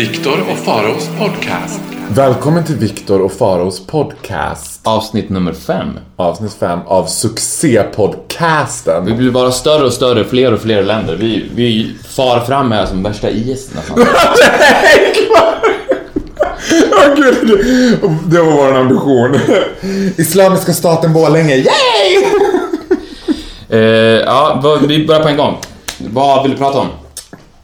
[0.00, 1.80] Viktor och Faraos podcast.
[2.08, 4.80] Välkommen till Viktor och Faros podcast.
[4.84, 5.88] Avsnitt nummer fem.
[6.16, 9.06] Avsnitt 5 av succépodcasten.
[9.06, 11.16] Vi blir bara större och större, fler och fler länder.
[11.16, 13.98] Vi, vi far fram här som värsta IS nästan.
[16.92, 17.36] Åh gud,
[18.26, 19.38] det- var vår ambition.
[20.16, 22.24] Islamiska staten Borlänge, yay!
[23.68, 23.78] eh,
[24.26, 25.56] ja, vi börjar på en gång.
[25.98, 26.86] Vad vill du prata om?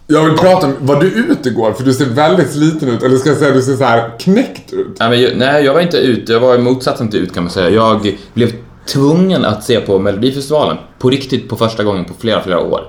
[0.06, 1.72] Jag vill prata om, var du ute igår?
[1.72, 4.72] För du ser väldigt sliten ut, eller ska jag säga du ser så här knäckt
[4.72, 4.96] ut.
[5.00, 6.32] Nej, men, jag- nej, jag var inte ute.
[6.32, 7.70] Jag var i motsatsen till ut kan man säga.
[7.70, 8.52] Jag blev
[8.88, 10.76] tvungen att se på Melodifestivalen.
[10.98, 12.80] På riktigt, på första gången på flera, flera år.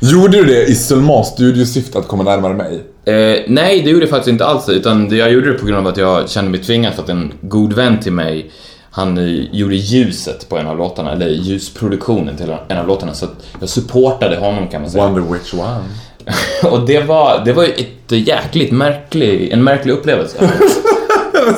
[0.00, 2.74] Gjorde du det i Sulmans studiosyfte att komma närmare mig?
[3.04, 5.78] Eh, nej, det gjorde jag faktiskt inte alls utan det- jag gjorde det på grund
[5.86, 8.50] av att jag kände mig tvingad för att en god vän till mig
[8.90, 13.24] han eh, gjorde ljuset på en av låtarna, eller ljusproduktionen till en av låtarna så
[13.24, 15.04] att jag supportade honom kan man säga.
[15.04, 15.80] Wonder which one?
[16.62, 17.88] Och det var, det var ju ett
[18.28, 20.36] jäkligt märklig, en märklig upplevelse.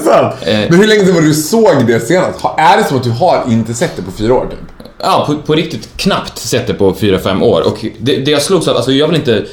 [0.04, 0.52] Det?
[0.52, 0.70] Eh.
[0.70, 2.40] Men hur länge sedan var du såg det senast?
[2.58, 4.58] Är det som att du har inte sett det på fyra år typ?
[4.98, 7.66] Ja, på, på riktigt knappt sett det på 4-5 år.
[7.66, 9.44] Och det, det jag slogs av, alltså jag vill inte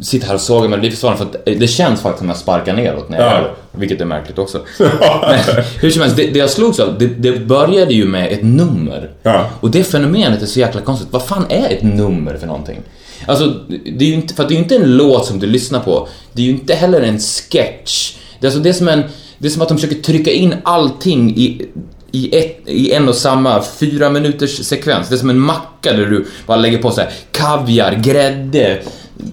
[0.00, 3.08] sitta här och såga Melodifestivalen för att det känns faktiskt som att jag sparkar neråt
[3.08, 3.32] när jag Ja.
[3.34, 3.78] gör det.
[3.80, 4.60] Vilket är märkligt också.
[4.78, 5.38] Men
[5.80, 9.10] hur som helst, det, det jag slogs av, det, det började ju med ett nummer.
[9.22, 9.46] Ja.
[9.60, 11.08] Och det fenomenet är så jäkla konstigt.
[11.10, 12.78] Vad fan är ett nummer för någonting?
[13.26, 15.46] Alltså, det är ju inte, för att det är ju inte en låt som du
[15.46, 16.08] lyssnar på.
[16.32, 18.16] Det är ju inte heller en sketch.
[18.40, 19.02] Det är, alltså, det är, som, en,
[19.38, 21.66] det är som att de försöker trycka in allting i,
[22.12, 25.08] i, ett, i en och samma fyra minuters sekvens.
[25.08, 28.82] Det är som en macka där du bara lägger på så här kaviar, grädde,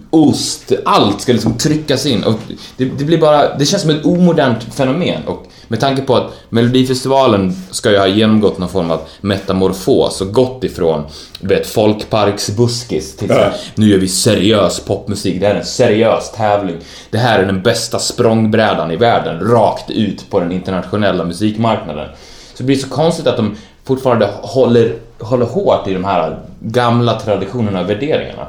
[0.10, 2.24] ost, allt ska liksom tryckas in.
[2.24, 2.40] Och
[2.78, 5.28] det, det blir bara, det känns som ett omodernt fenomen.
[5.28, 10.34] Och med tanke på att Melodifestivalen ska ju ha genomgått någon form av metamorfos och
[10.34, 11.04] gått ifrån
[11.40, 16.32] du vet, folkparksbuskis till här, nu gör vi seriös popmusik, det här är en seriös
[16.32, 16.78] tävling.
[17.10, 22.08] Det här är den bästa språngbrädan i världen, rakt ut på den internationella musikmarknaden.
[22.54, 27.20] Så det blir så konstigt att de fortfarande håller, håller hårt i de här gamla
[27.20, 28.48] traditionerna och värderingarna.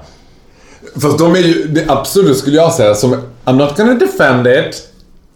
[0.97, 4.89] Fast de är ju, absurda skulle jag säga, som I'm not gonna defend it,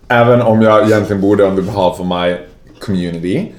[0.08, 2.36] även om jag egentligen borde on behalf of my
[2.80, 3.52] community.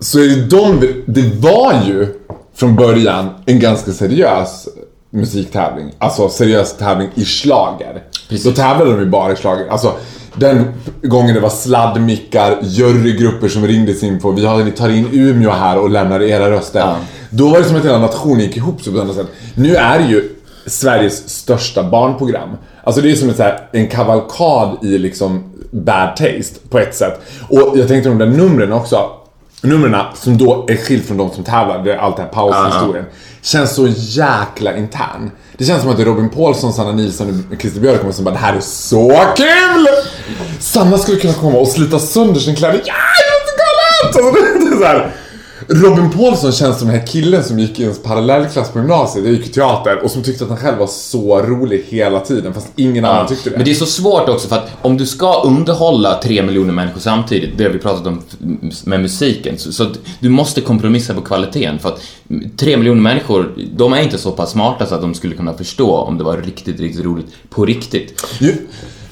[0.00, 2.08] Så är de, det var ju
[2.54, 4.68] från början en ganska seriös
[5.10, 5.92] musiktävling.
[5.98, 8.02] Alltså seriös tävling i schlager.
[8.28, 8.44] Precis.
[8.44, 9.66] Då tävlade de ju bara i schlager.
[9.68, 9.92] Alltså
[10.34, 10.64] den
[11.02, 15.50] gången det var sladdmickar, jurygrupper som ringdes in på vi har, ni tar in Umeå
[15.50, 16.80] här och lämnar era röster.
[16.80, 16.96] Ja.
[17.30, 19.26] Då var det som att hela nationen gick ihop så på ett annat sätt.
[19.54, 20.33] Nu är det ju
[20.66, 22.48] Sveriges största barnprogram.
[22.84, 26.94] Alltså det är som ett så här, en kavalkad i liksom bad taste på ett
[26.94, 27.20] sätt.
[27.48, 29.10] Och jag tänkte de där numren också.
[29.62, 33.04] Numren som då är skilt från de som tävlar, det är allt det här paushistorien.
[33.42, 35.30] Känns så jäkla intern.
[35.58, 38.54] Det känns som att Robin Paulsson, Sanna Nilsson och Christer Björkman som bara det här
[38.54, 39.86] är så kul!
[40.60, 42.82] Sanna skulle kunna komma och slita sönder sin kläder.
[42.84, 44.26] Ja, jag så galet!
[44.26, 45.10] Alltså, det är så här.
[45.68, 49.34] Robin Paulsson känns som den här killen som gick i ens parallellklass på gymnasiet, jag
[49.34, 52.68] gick i teater och som tyckte att han själv var så rolig hela tiden fast
[52.76, 53.56] ingen annan tyckte det.
[53.56, 57.00] Men det är så svårt också för att om du ska underhålla tre miljoner människor
[57.00, 58.22] samtidigt, det har vi pratat om
[58.84, 59.86] med musiken, så, så
[60.20, 62.00] du måste kompromissa på kvaliteten för att
[62.56, 65.96] tre miljoner människor, de är inte så pass smarta så att de skulle kunna förstå
[65.96, 68.24] om det var riktigt, riktigt roligt på riktigt.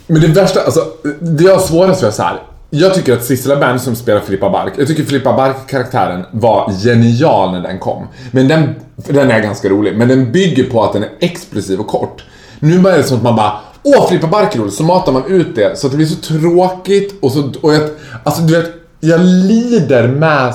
[0.06, 0.80] Men det värsta, alltså,
[1.20, 2.40] det jag har svårast för är så här.
[2.74, 7.52] Jag tycker att Sissela Bernström som spelar Filippa Bark, jag tycker Filippa Bark-karaktären var genial
[7.52, 8.06] när den kom.
[8.30, 8.74] Men den,
[9.06, 12.24] för den är ganska rolig, men den bygger på att den är explosiv och kort.
[12.60, 13.52] Nu är det som att man bara
[13.82, 16.20] Åh, Filippa Bark är rolig, så matar man ut det så att det blir så
[16.20, 17.82] tråkigt och så, och jag,
[18.24, 20.54] alltså du vet, jag lider med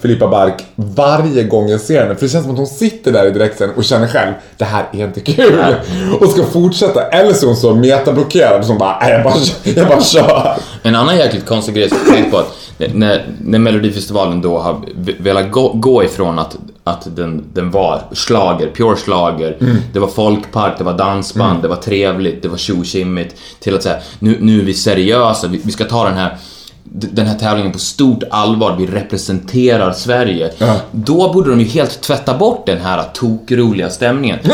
[0.00, 2.14] Filippa Bark varje gång jag ser henne.
[2.14, 4.88] För det känns som att hon sitter där i direktsändning och känner själv, det här
[4.92, 5.74] är inte kul.
[6.20, 7.02] Och ska fortsätta.
[7.02, 9.34] Eller så är hon så metablockerad som bara, jag bara,
[9.64, 10.56] jag bara kör.
[10.82, 14.80] En annan jäkligt konstig grej som jag tänkte på att när, när Melodifestivalen då har
[15.18, 19.56] velat gå, gå ifrån att, att den, den var slager, pure slager,
[19.92, 23.96] det var folkpark, det var dansband, det var trevligt, det var tjo-tjimmigt, till att säga
[24.18, 26.36] nu, nu är vi seriösa, vi, vi ska ta den här
[26.92, 30.50] den här tävlingen på stort allvar, vi representerar Sverige.
[30.92, 34.38] Då borde de ju helt tvätta bort den här tokroliga stämningen.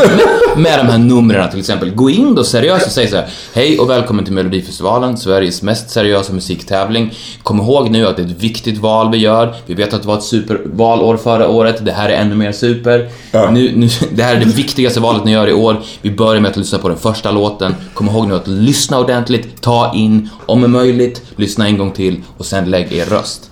[0.56, 1.90] Med, med de här numren till exempel.
[1.90, 5.90] Gå in då seriöst och säg så här: Hej och välkommen till Melodifestivalen, Sveriges mest
[5.90, 7.12] seriösa musiktävling.
[7.42, 9.54] Kom ihåg nu att det är ett viktigt val vi gör.
[9.66, 11.84] Vi vet att det var ett supervalår förra året.
[11.84, 13.08] Det här är ännu mer super.
[13.32, 15.82] Nu, nu, det här är det viktigaste valet ni gör i år.
[16.02, 17.74] Vi börjar med att lyssna på den första låten.
[17.94, 22.46] Kom ihåg nu att lyssna ordentligt, ta in, om möjligt, lyssna en gång till och
[22.46, 23.50] sen lägg er röst.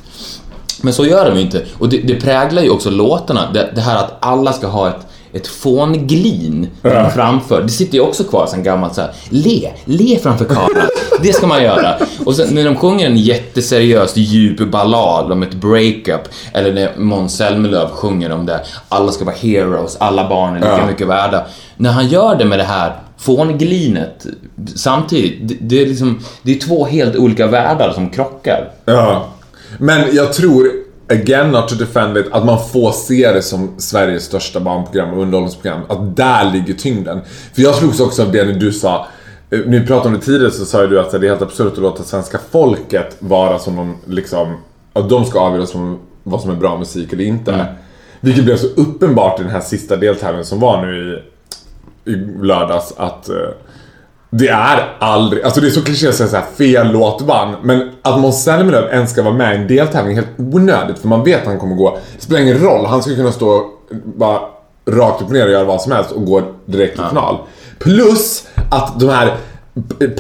[0.83, 1.65] Men så gör de ju inte.
[1.79, 3.53] Och det, det präglar ju också låtarna.
[3.53, 7.11] Det, det här att alla ska ha ett, ett fånglin Ja.
[7.11, 7.63] framför.
[7.63, 9.11] Det sitter ju också kvar sen gammalt så här.
[9.29, 10.87] Le, le framför kameran.
[11.23, 11.95] Det ska man göra.
[12.25, 17.37] Och sen när de sjunger en jätteseriös djup ballad om ett breakup eller när Måns
[17.37, 18.61] Zelmerlöw sjunger om det.
[18.89, 20.87] Alla ska vara heroes, alla barn är lika Ja.
[20.87, 21.45] mycket värda.
[21.77, 24.27] När han gör det med det här fånglinet
[24.75, 25.49] samtidigt.
[25.49, 28.71] Det, det är liksom, det är två helt olika världar som krockar.
[28.85, 29.27] Ja.
[29.79, 30.71] Men jag tror,
[31.09, 35.23] again not to defend it, att man får se det som Sveriges största barnprogram och
[35.23, 35.81] underhållningsprogram.
[35.89, 37.21] Att där ligger tyngden.
[37.55, 39.07] För jag slogs också av det när du sa
[39.51, 41.43] eh, när vi pratade om det tidigare så sa ju du att det är helt
[41.43, 44.57] absurt att låta svenska folket vara som de liksom,
[44.93, 47.67] att de ska avgöra som, vad som är bra musik eller inte.
[48.21, 51.23] Vilket blev så uppenbart i den här sista deltävlingen som var nu
[52.05, 53.37] i, i lördags att eh,
[54.35, 57.57] det är aldrig, alltså det är så kliché att säga såhär fel låt vann.
[57.63, 61.09] Men att Måns Zelmerlöw ens ska vara med i en deltävling är helt onödigt för
[61.09, 61.99] man vet att han kommer gå.
[62.17, 63.65] Det spelar ingen roll, han ska kunna stå
[64.05, 64.41] bara
[64.87, 67.39] rakt upp och ner och göra vad som helst och gå direkt till final.
[67.79, 69.37] Plus att de här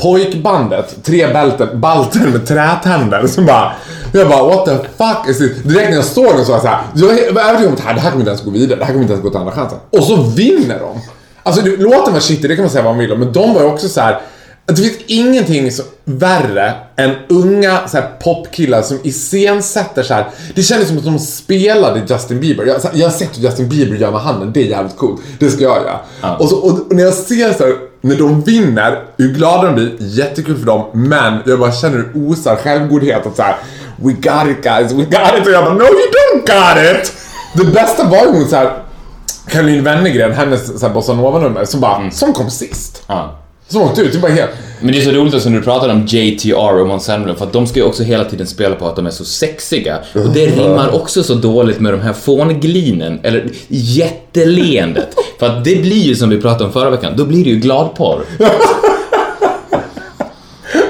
[0.03, 3.73] pojkbandet, tre bälten, balter med trätänder som bara
[4.13, 5.63] jag bara what the fuck is this?
[5.63, 8.01] Direkt när jag såg dem så var jag såhär, jag var övertygad om att det
[8.01, 9.79] här kommer inte ens gå vidare, det här kommer inte ens gå till andra chansen.
[9.91, 11.01] Och så vinner de!
[11.43, 13.55] Alltså det- låten var shitty, det kan man säga vad man vill om, men de
[13.55, 14.13] var ju också så här.
[14.13, 20.27] att Det finns ingenting så värre än unga så här, popkillar som iscensätter så här.
[20.55, 22.65] Det kändes som att de spelade Justin Bieber.
[22.67, 25.21] Jag, jag har sett hur Justin Bieber gör med handen, det är jävligt coolt.
[25.39, 25.99] Det ska jag göra.
[26.39, 29.93] Och, så, och, när jag ser så här, när de vinner, hur glada de blir,
[29.99, 33.57] jättekul för dem, men jag bara känner hur osar självgodhet och så här.
[33.97, 35.47] We got it guys, we got it!
[35.47, 37.13] Och jag bara no you don't got it!
[37.55, 38.73] Det bästa var ju hon så här.
[39.49, 43.03] Caroline Wennergren, hennes så här, bossa nova-nummer, som bara, som kom sist.
[43.07, 43.39] Ja.
[43.69, 44.51] Som åkte ut, det var helt...
[44.81, 47.47] Men det är så roligt också när du pratar om JTR och Måns Zelmerlöw för
[47.47, 49.99] att de ska ju också hela tiden spela på att de är så sexiga.
[50.15, 55.17] Och det rimmar också så dåligt med de här fånglinen, eller jätteleendet.
[55.39, 57.57] För att det blir ju som vi pratade om förra veckan, då blir det ju
[57.57, 58.21] gladporr.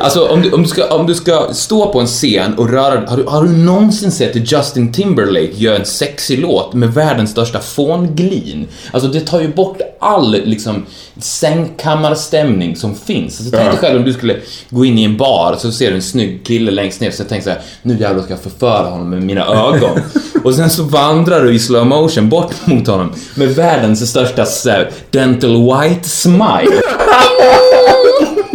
[0.03, 3.09] Alltså om du, om, du ska, om du ska stå på en scen och röra
[3.09, 7.61] har du, har du någonsin sett Justin Timberlake göra en sexig låt med världens största
[7.61, 8.69] fånglin?
[8.91, 10.87] Alltså det tar ju bort all liksom
[11.19, 13.41] sängkammarstämning som finns.
[13.41, 14.37] Alltså, tänk dig själv om du skulle
[14.71, 17.45] gå in i en bar så ser du en snygg kille längst ner så tänker
[17.45, 20.01] så här, nu jävlar ska jag förföra honom med mina ögon.
[20.45, 24.71] och sen så vandrar du i slow motion bort mot honom med världens största så
[24.71, 26.81] här, dental white smile.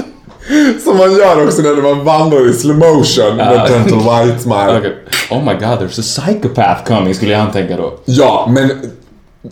[0.84, 4.78] Som man gör också när man vandrar i slow motion med gentle white smile.
[4.78, 4.96] Okej.
[5.32, 7.94] Oh my god, there's a psychopath coming skulle han tänka då.
[8.06, 8.72] Ja, men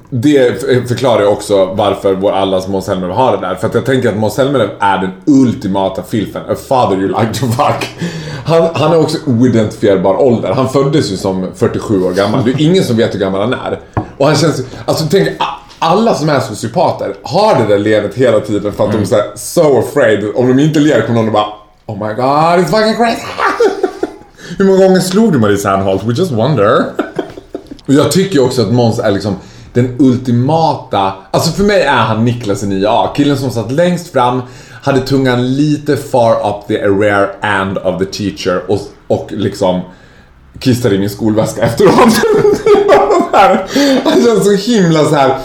[0.10, 3.56] det förklarar ju också varför vår allas Måns Zelmerlöw har det där.
[3.56, 6.42] För att jag tänker att Måns Zelmerlöw är den ultimata filfen.
[6.50, 7.90] A father you like to fuck.
[8.46, 10.54] Han, han är också oidentifierbar ålder.
[10.54, 12.44] Han föddes ju som 47 år gammal.
[12.46, 13.80] Det är ingen som vet hur gammal han är.
[14.18, 18.40] Och han känns Alltså tänk, a- alla som är sociopater har det där leendet hela
[18.40, 20.32] tiden för att de är så, här, so afraid.
[20.36, 21.48] Om de inte ler kommer någon och bara
[21.86, 23.22] Oh my god, it's fucking crazy.
[24.58, 26.04] Hur många gånger slog du Marie Serneholt?
[26.04, 26.86] We just wonder.
[27.88, 29.36] Och jag tycker också att Måns är liksom
[29.74, 31.14] den ultimata...
[31.32, 33.14] Alltså för mig är han Niklas i 9A.
[33.16, 34.42] Killen som satt längst fram,
[34.82, 39.82] hade tungan lite far up the rare end of the teacher och, och liksom
[40.60, 41.94] kissade i min skolväska efteråt.
[44.04, 45.40] han känns så himla så här.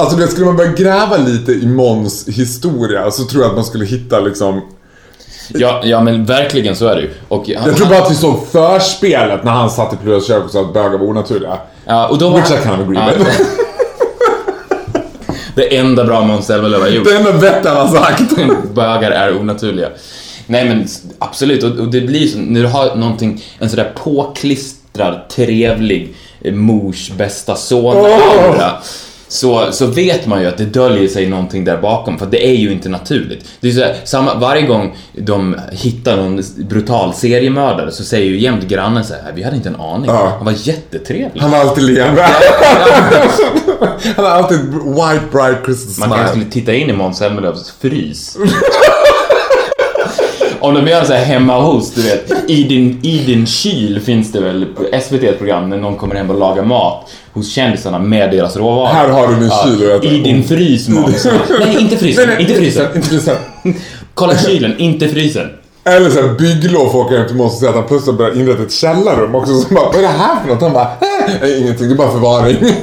[0.00, 3.64] Alltså det skulle man börja gräva lite i Måns historia så tror jag att man
[3.64, 4.60] skulle hitta liksom
[5.54, 7.10] Ja, ja men verkligen så är det ju.
[7.28, 10.44] Och han, Jag tror bara att vi såg förspelet när han satt i Pluras kök
[10.44, 11.58] och sa att bögar var onaturliga.
[11.86, 13.40] ja, och då var, Which I kind of agree with.
[15.54, 17.04] Det enda bra Måns Zelmerlöw har gjort.
[17.04, 18.22] Det enda vettiga han har sagt.
[18.74, 19.88] Bögar är onaturliga.
[20.46, 20.86] Nej men
[21.18, 26.54] absolut, och, och det blir så, när du har någonting, en sådär påklistrad, trevlig eh,
[26.54, 28.72] mors bästa son aura
[29.30, 32.54] så, så vet man ju att det döljer sig någonting där bakom, för det är
[32.54, 33.44] ju inte naturligt.
[33.60, 38.40] Det är så här, samma, varje gång de hittar någon brutal seriemördare så säger ju
[38.40, 40.10] jämt grannen så här, vi hade inte en aning.
[40.10, 40.32] Ja.
[40.36, 41.40] Han var jättetrevlig.
[41.40, 42.22] Han var alltid leende.
[44.16, 46.28] Han har alltid white bright Christmas Man kanske smile.
[46.28, 48.36] skulle titta in i Måns Zelmerlöws frys.
[50.60, 52.50] Om de gör så här hemma hos, du vet.
[52.50, 54.66] I din, I din kyl finns det väl
[55.02, 58.86] SVT ett program när någon kommer hem och lagar mat hos kändisarna med deras råvaror.
[58.86, 61.26] Här har du min kyl äter- I din frys Måns.
[61.60, 62.40] Nej, inte frysen.
[62.40, 62.86] inte frysen.
[62.94, 63.36] Inte frysen.
[64.14, 65.46] Kolla kylen, inte frysen.
[65.84, 68.62] Eller såhär bygglov får åka hem till Måns och säga att han plötsligt börjar inrätta
[68.62, 69.60] ett källarrum också.
[69.60, 70.62] Så bara, vad är det här för något?
[70.62, 70.90] Han bara,
[71.42, 72.56] äh, ingenting, det är bara förvaring.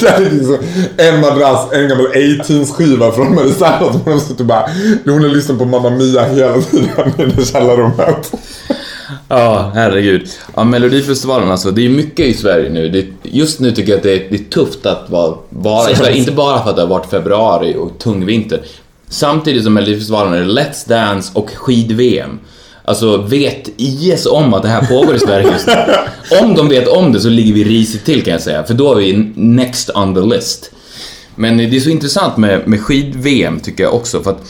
[0.00, 0.58] Det är liksom
[0.96, 4.66] en madrass, en gammal A-Teens-skiva från Marisanne som hon har suttit och bara,
[5.04, 8.32] hon har lyssnat på Mamma Mia hela tiden i det källarrummet.
[9.28, 10.28] Ja, herregud.
[10.56, 12.88] Ja, Melodifestivalen alltså, det är mycket i Sverige nu.
[12.88, 15.96] Det, just nu tycker jag att det är, det är tufft att vara, vara i
[15.96, 16.16] Sverige.
[16.16, 18.60] Inte bara för att det har varit februari och tung vinter.
[19.08, 22.38] Samtidigt som Melodifestivalen är Let's Dance och skid-VM.
[22.84, 25.74] Alltså, vet IS om att det här pågår i Sverige just nu?
[26.42, 28.92] Om de vet om det så ligger vi risigt till kan jag säga, för då
[28.92, 30.70] är vi next on the list.
[31.34, 34.46] Men det är så intressant med, med skid-VM tycker jag också, för att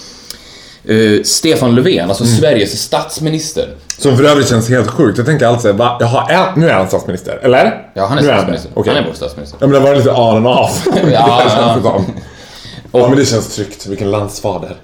[0.85, 5.19] eh, Stefan Löfven, alltså Sveriges statsminister, Som för övrigt känns helt sjukt.
[5.19, 5.97] Jag tänker alltid va?
[6.01, 7.91] Jaha, är, nu är han statsminister, eller?
[7.95, 8.71] Ja, han är nu statsminister.
[8.75, 8.81] det.
[8.81, 8.93] Okej.
[8.95, 9.59] Han är vår statsminister.
[9.61, 10.87] Ja men det var lite on and off.
[11.13, 11.79] Ja, ja.
[11.83, 12.05] som.
[12.93, 13.87] Ja men det känns tryggt.
[13.87, 14.77] Vilken landsfader.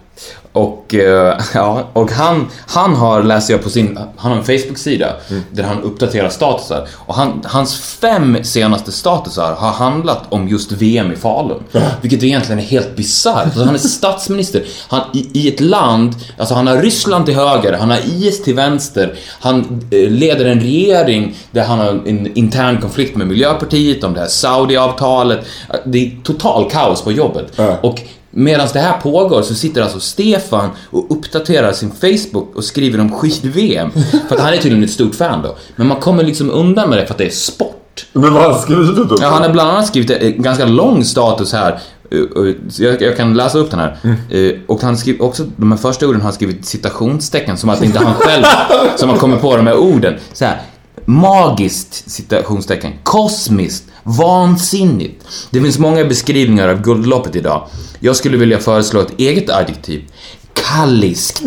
[0.57, 5.17] Och, eh, ja, och han, han har, läser jag på sin, han har en Facebook-sida
[5.53, 6.89] där han uppdaterar statusar.
[6.95, 11.63] Och han, hans fem senaste statusar har handlat om just VM i Falun.
[12.01, 13.45] Vilket egentligen är helt bisarrt.
[13.45, 17.73] Alltså, han är statsminister han, i, i ett land, alltså han har Ryssland till höger,
[17.73, 22.81] han har IS till vänster, han eh, leder en regering där han har en intern
[22.81, 25.47] konflikt med Miljöpartiet om det här Saudi-avtalet.
[25.85, 27.53] Det är total kaos på jobbet.
[27.57, 27.79] Ja.
[27.83, 28.01] Och
[28.39, 33.13] Medan det här pågår så sitter alltså Stefan och uppdaterar sin Facebook och skriver om
[33.13, 33.91] skid-VM.
[34.29, 35.57] För att han är tydligen ett stort fan då.
[35.77, 38.07] Men man kommer liksom undan med det för att det är sport.
[38.13, 39.13] Men vad har han skrivit upp?
[39.21, 41.79] Ja, han har bland annat skrivit en ganska lång status här.
[42.11, 42.19] eh,
[43.01, 43.97] Jag, kan läsa upp den här.
[44.31, 47.81] Eh, Och han skriver också, de här första orden har han skrivit citationstecken som att
[47.81, 48.45] det inte är han själv
[48.97, 50.15] som har kommit på de här orden.
[50.33, 50.61] Så här,
[51.07, 55.25] magiskt citationstecken, kosmiskt, vansinnigt.
[55.51, 57.69] Det finns många beskrivningar av guldloppet idag.
[58.01, 60.03] Jag skulle vilja föreslå ett eget adjektiv.
[60.53, 61.43] Kalliskt.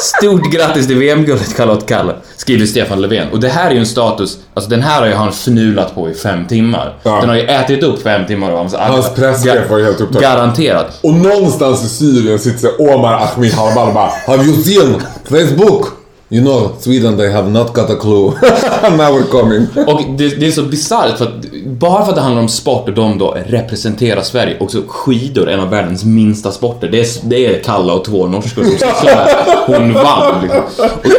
[0.00, 3.28] Stort grattis till VM-guldet Charlotte Kalla, skriver Stefan Löfven.
[3.32, 6.10] Och det här är ju en status, alltså den här har ju han fnulat på
[6.10, 6.98] i fem timmar.
[7.02, 7.20] Ja.
[7.20, 10.22] Den har ju ätit upp fem timmar av hans Hans presschef var ju helt upptagen.
[10.22, 10.98] Garanterat.
[11.02, 16.01] Och någonstans i Syrien sitter Omar Ahmed Harbal och bara Have you seen Facebook?
[16.32, 18.30] You know, Sweden they have not got a clue.
[18.96, 19.66] Now we're coming.
[19.86, 22.88] Och det, det är så bisarrt för att bara för att det handlar om sport
[22.88, 26.88] och de då representerar Sverige, också skidor, en av världens minsta sporter.
[26.88, 29.28] Det är, det är Kalla och två norskor som ska här.
[29.66, 30.62] Hon vann liksom.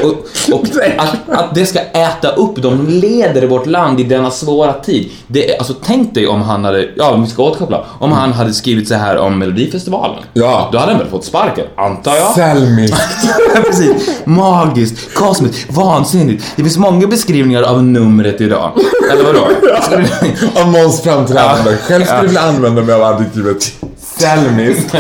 [0.04, 0.68] Och, och, och
[0.98, 5.10] att, att det ska äta upp dem, de leder vårt land i denna svåra tid.
[5.28, 8.88] Det alltså tänk dig om han hade, ja vi ska återkoppla, om han hade skrivit
[8.88, 10.24] så här om Melodifestivalen.
[10.34, 10.70] Ja.
[10.72, 12.34] Då hade han väl fått sparken, antar jag?
[12.34, 12.98] Selmiskt.
[13.56, 14.22] Precis.
[14.26, 16.44] Magiskt, kosmiskt, vansinnigt.
[16.56, 18.72] Det finns många beskrivningar av numret idag.
[19.12, 19.48] Eller vadå?
[20.62, 21.72] Av Måns framträdande.
[21.72, 21.78] Ja.
[21.78, 23.74] Själv skulle jag vilja använda mig av adjektivet
[24.18, 24.96] selmiskt.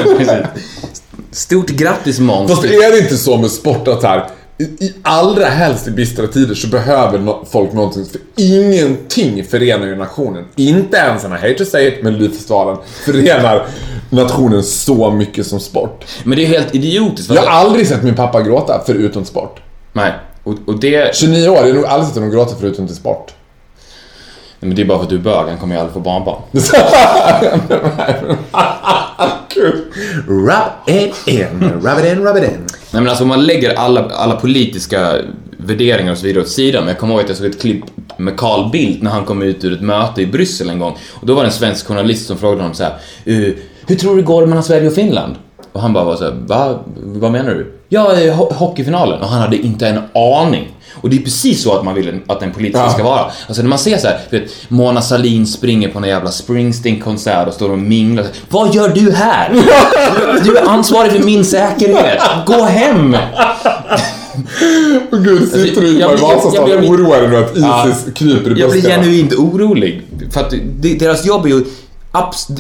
[1.32, 2.52] Stort grattis Måns.
[2.52, 6.28] Fast är det inte så med sport att här, i, i allra helst i bistra
[6.28, 10.46] tider så behöver no folk någonting, för ingenting förenar ju nationen.
[10.56, 13.68] Inte ens, and I hate to say it, Melodifestivalen förenar
[14.10, 16.06] nationen så mycket som sport.
[16.24, 17.32] Men det är helt idiotiskt.
[17.34, 19.60] Jag har aldrig sett min pappa gråta förutom sport.
[19.94, 20.12] Nej.
[20.44, 21.16] Och, och det...
[21.16, 23.34] 29 år, jag har nog aldrig sett honom gråta förutom till sport.
[24.60, 26.42] Men det är bara för att du är bög, han kommer ju aldrig få barnbarn.
[30.28, 30.52] Rub
[30.88, 32.50] it in, rub it in, rub it in.
[32.92, 35.16] Nej men alltså om man lägger alla, alla politiska
[35.58, 36.84] värderingar och så vidare åt sidan.
[36.84, 37.84] Men jag kommer ihåg att jag såg ett klipp
[38.18, 40.98] med Carl Bildt när han kom ut ur ett möte i Bryssel en gång.
[41.14, 42.92] Och då var det en svensk journalist som frågade honom så här.
[43.26, 43.54] "Eh,
[43.88, 45.36] Hur tror du det går mellan Sverige och Finland?
[45.74, 46.80] Och han bara var så här, Va?
[46.96, 47.74] Vad menar du?
[47.90, 49.22] Ja, ho- hockeyfinalen.
[49.22, 50.68] Och han hade inte en aning.
[51.02, 52.90] Och det är precis så att man vill att en politiker Ja.
[52.90, 53.20] ska vara.
[53.48, 57.48] Alltså när man ser så här, du vet, Mona Sahlin springer på en jävla Springsteen-konsert
[57.48, 58.26] och står och minglar.
[58.50, 59.52] Vad gör du här?
[60.44, 62.20] Du är ansvarig för min säkerhet.
[62.46, 63.16] Gå hem!
[65.12, 67.88] Gud, sitter du i Vasastan och oroar dig att Ja.
[67.90, 69.04] Isis kryper i Jag blir buskarna?
[69.04, 70.02] genuint orolig.
[70.32, 70.54] För att
[71.00, 71.64] deras jobb är ju...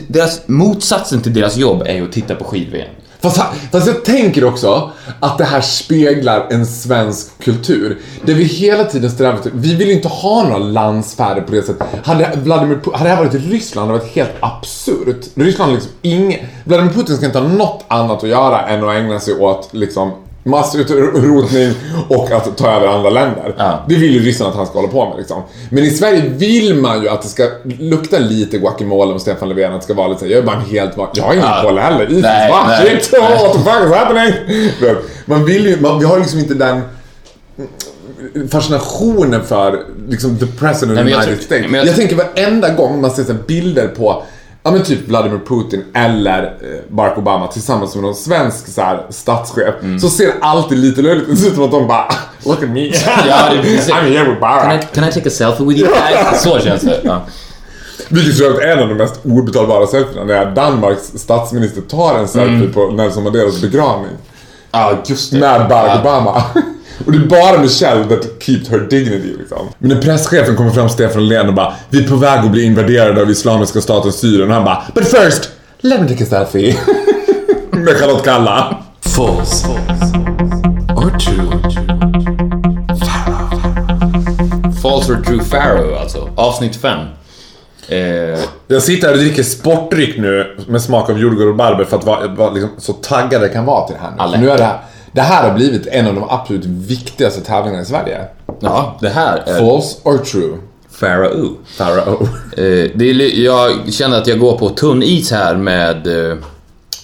[0.07, 2.87] Deras, motsatsen till deras jobb är ju att titta på skid-VM.
[3.23, 7.99] Fast, fast jag tänker också att det här speglar en svensk kultur.
[8.25, 11.87] Där vi hela tiden strävar efter, vi vill inte ha några landsfärder på det sättet.
[12.05, 15.25] Hade, Vladimir, hade det här varit i Ryssland hade det varit helt absurt.
[15.35, 18.95] Ryssland har liksom inget, Vladimir Putin ska inte ha något annat att göra än att
[18.95, 20.11] ägna sig åt liksom
[20.43, 21.73] massutrotning
[22.09, 23.55] och att ta över andra länder.
[23.57, 23.85] Ja.
[23.89, 25.41] Det vill ju ryssarna att han ska hålla på med liksom.
[25.69, 27.47] Men i Sverige vill man ju att det ska
[27.79, 29.73] lukta lite guacamole om Stefan Löfven.
[29.73, 30.93] Att det ska vara lite så här, jag är bara helt.
[31.13, 31.59] Jag har ingen Ja.
[31.63, 32.07] koll heller.
[32.07, 34.33] Shit, what the fuck is happening?
[35.25, 36.81] Man vill ju, man, vi har liksom inte den
[38.51, 41.65] fascinationen för liksom the president of the United States.
[41.73, 44.23] Jag, jag- tänker varenda gång man ser så här bilder på
[44.65, 49.05] Ja men typ Vladimir Putin eller eh, Barack Obama tillsammans med någon svensk så här,
[49.09, 51.55] statschef Så ser alltid lite löjligt ut.
[51.55, 52.07] Som att de bara
[52.45, 52.85] Look at me.
[52.85, 52.91] Ja,
[53.51, 54.93] det är- I'm here with Can I, Barack.
[54.93, 56.41] can I take a selfie with you guys?
[56.43, 56.99] Så känns det.
[57.03, 57.21] Ja.
[58.09, 60.23] Vilket för övrigt är en av de mest obetalbara selfierna.
[60.25, 62.73] När Danmarks statsminister tar en selfie Mm.
[62.73, 64.11] på Nelson Mandelas begravning.
[64.71, 65.39] Ja, just det.
[65.39, 66.01] Med Barack Ja.
[66.01, 66.43] Obama.
[67.05, 69.67] Och det är bara Michelle that keeps her dignity liksom.
[69.77, 72.51] Men när presschefen kommer fram till Stefan Löfven och bara Vi är på väg att
[72.51, 75.49] bli invaderade av Islamiska staten Syrien och han bara But first,
[75.81, 76.77] let me take a selfie.
[77.71, 78.77] Med Charlotte Kalla.
[79.01, 79.67] False.
[80.95, 81.59] Or true.
[84.81, 86.29] False or true Pharaoh alltså.
[86.35, 86.99] Avsnitt 5.
[87.87, 91.97] Eh, Jag sitter här och dricker sportdryck nu med smak av jordgubb och barber för
[91.97, 94.15] att vara, vara liksom så taggad jag kan vara till det här nu.
[94.19, 94.37] Alla.
[94.39, 94.77] Nu är det här.
[95.13, 98.21] Det här har blivit en av de absolut viktigaste tävlingarna i Sverige.
[98.59, 100.57] ja, det här är False or true?
[100.99, 101.51] Pharaoh.
[101.77, 102.21] Pharaoh.
[102.57, 106.37] Eh, det är, li- jag känner att jag går på tunn is här med, eh,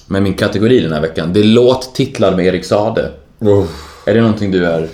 [0.07, 1.33] med min kategori den här veckan.
[1.33, 3.11] Det är låttitlar med Erik Sade.
[3.39, 3.65] Oh.
[4.05, 4.87] Är det någonting du är...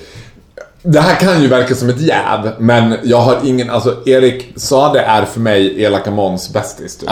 [0.88, 5.00] Det här kan ju verka som ett jäv, men jag har ingen, alltså Erik Sade
[5.00, 7.10] är för mig Elaka Måns bästis typ.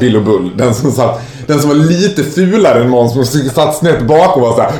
[0.00, 0.50] Bill och Bull.
[0.56, 4.42] Den som, satt, den som var lite fulare än Måns, som satt snett bak och
[4.42, 4.72] var såhär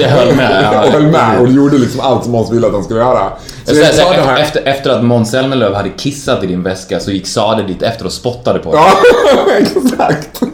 [0.00, 0.84] Jag höll med, ja.
[0.84, 3.32] och höll med och gjorde liksom allt som Måns ville att han skulle göra.
[3.64, 7.10] Så Så, så, har efter, efter att Måns Zelmerlöw hade kissat i din väska så
[7.10, 8.80] gick Sade dit efter och spottade på dig.
[8.80, 10.42] Ja, exakt.
[10.42, 10.48] Och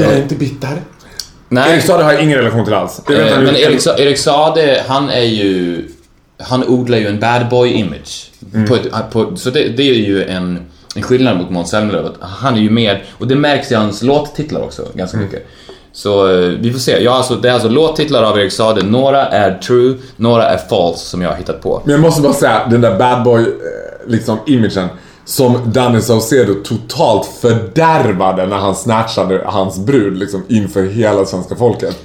[0.00, 0.82] är inte bitter.
[1.48, 3.00] Nej, Erik Sade har jag ingen relation till alls.
[3.06, 5.88] Det vet eh, men Erik, Sa- Erik Sade, han är ju...
[6.40, 8.30] Han odlar ju en bad boy image.
[8.54, 8.66] Mm.
[8.68, 10.58] På ett, på, så det, det är ju en,
[10.96, 12.08] en skillnad mot Måns Zelmerlöw.
[12.20, 15.28] Han är ju mer, och det märks i hans låttitlar också ganska Mm.
[15.28, 15.46] mycket.
[15.92, 17.02] Så eh, vi får se.
[17.04, 18.82] Ja, alltså, det är alltså låttitlar av Erik Sade.
[18.82, 21.82] Några är true, några är false som jag har hittat på.
[21.84, 23.46] Men jag måste bara säga, den där bad boy, eh,
[24.06, 24.88] liksom imagen
[25.24, 31.98] som Danny Saucedo totalt fördärvade när han snatchade hans brud liksom inför hela svenska folket.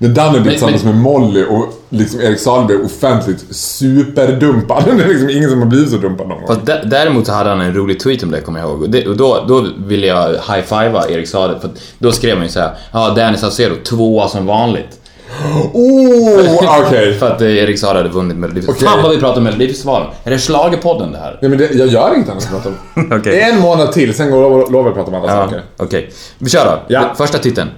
[0.00, 4.82] När Danny blev tillsammans men- med Molly och liksom Erik Sahl blev offentligt superdumpad.
[4.96, 6.46] Det är liksom ingen som har blivit så dumpad någon gång.
[6.46, 8.82] Fast däremot så hade han en rolig tweet om det, kommer jag ihåg.
[8.82, 12.50] Och, det, och då, då ville jag high-fivea Erik Sade, för då skrev man ju
[12.52, 14.88] såhär, ja, Danny Saucedo, tvåa som vanligt.
[15.72, 17.14] Oh, okej.
[17.14, 18.78] För att eh, Erik Sade hade vunnit Melodifestivalen.
[18.88, 18.88] Okej.
[18.88, 20.08] Fan vad vi pratar om Melodifestivalen.
[20.24, 21.38] Är det schlagerpodden det här?
[21.42, 23.12] Nej men det, jag gör inget annat än att prata om.
[23.20, 23.40] Okej.
[23.40, 25.62] En månad till, sen går jag lovar att prata om andra Ja, saker.
[25.76, 26.10] okej.
[26.38, 26.78] Vi kör då.
[26.94, 27.14] Ja.
[27.16, 27.68] Första titeln.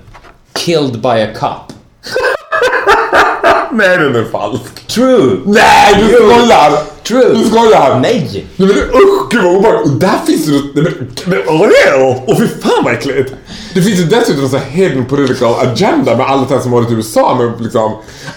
[0.52, 1.76] Killed by a cop.
[3.72, 4.86] Nej den är falsk.
[4.86, 5.40] True!
[5.44, 6.72] Nej du skojar!
[7.02, 7.34] True!
[7.34, 7.98] Du skojar!
[8.00, 8.46] Nej!
[8.56, 9.92] Nej men usch gud vad obehagligt!
[9.92, 10.82] Och där finns det.
[10.82, 11.08] Nej men...
[11.26, 12.22] men Åh!
[12.26, 13.34] Åh fy fan vad äckligt!
[13.74, 16.90] Det finns ju dessutom en sån här hidden political agenda med alla de som varit
[16.90, 17.92] i USA med liksom...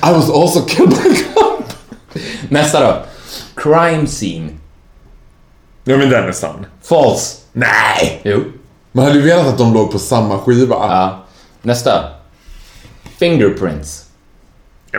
[0.09, 1.63] I was also killed by cop.
[2.49, 3.05] Nästa då.
[3.55, 4.49] Crime scene.
[5.83, 6.65] Ja men den är sann.
[6.83, 7.37] False.
[7.51, 8.21] Nej!
[8.23, 8.43] Jo.
[8.91, 10.75] Man hade ju velat att de låg på samma skiva.
[10.75, 11.23] Ja.
[11.61, 12.22] Nästa.
[13.23, 14.05] Fingerprints.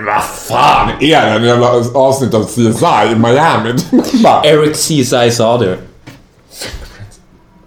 [0.06, 1.30] Vad fan är det?
[1.30, 3.74] En jävla avsnitt av CSI i Miami?
[4.44, 5.78] Eric CSI Sader.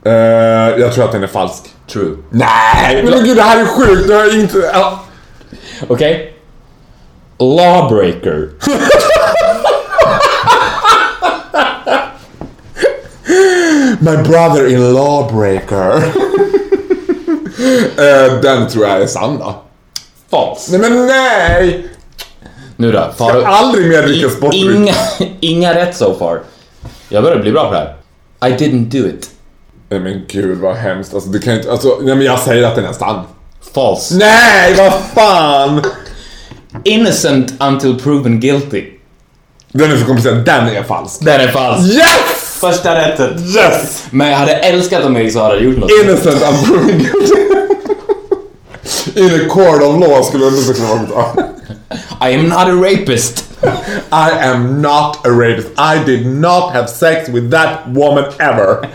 [0.05, 0.11] eh,
[0.79, 1.63] jag tror att den är falsk.
[1.93, 2.17] True.
[2.29, 3.03] Nej!
[3.03, 4.07] Men gud det här är sjukt!
[4.07, 4.57] Det jag inte...
[4.73, 4.99] ja.
[5.87, 6.33] Okej.
[7.39, 8.49] Lawbreaker.
[13.99, 15.97] My brother in lawbreaker.
[17.97, 19.63] eh, den tror jag är sann då.
[20.31, 20.77] False.
[20.77, 21.87] Nej men nej!
[22.75, 23.11] Nu då.
[23.19, 24.75] Jag har aldrig mer dricka sportdryck.
[24.75, 24.93] Inga,
[25.39, 26.41] inga rätt so far.
[27.09, 27.95] Jag börjar bli bra på det här.
[28.49, 29.29] I didn't do it.
[29.89, 31.13] Nej men gud vad hemskt.
[31.13, 31.71] Alltså det kan inte...
[31.71, 33.23] Alltså, nej men jag säger att den är sann.
[33.73, 34.15] False.
[34.15, 35.83] Nej vad fan!
[36.83, 38.83] Innocent until proven guilty.
[39.71, 40.45] Den är så komplicerad.
[40.45, 41.25] Den är falsk.
[41.25, 41.93] Den är falsk.
[41.93, 42.57] Yes!
[42.59, 43.41] Första rättet.
[43.41, 44.05] Yes!
[44.11, 45.91] Men jag hade älskat om Erik Sade hade gjort något.
[46.03, 47.33] Innocent unproven guilty.
[49.17, 51.47] In a court of law skulle det också kunna vara.
[52.29, 53.45] I am not a rapist.
[54.11, 55.67] I am not a rapist.
[55.77, 58.87] I did not have sex with that woman ever.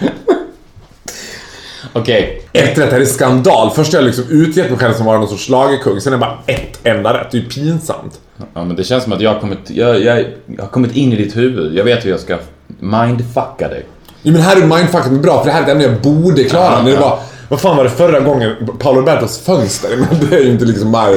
[1.92, 2.42] Okej.
[2.52, 3.70] Ett rätt, det här är skandal.
[3.70, 6.20] Först har jag liksom utgett mig själv som var någon sorts schlagerkung, sen är det
[6.20, 7.30] bara ett enda rätt.
[7.30, 8.20] Det är ju pinsamt.
[8.54, 11.12] Ja, men det känns som att jag har kommit, jag, jag, jag har kommit in
[11.12, 11.74] i ditt huvud.
[11.74, 12.38] Jag vet hur jag ska
[12.80, 13.87] mindfucka dig.
[14.22, 16.82] Jo men här är mindfucket bra, för det här är ett ämne jag borde klara.
[16.82, 18.57] När det var, vad fan var det förra gången?
[18.78, 19.96] Paolo Robertos fönster.
[19.96, 21.11] Men det är ju inte liksom bara...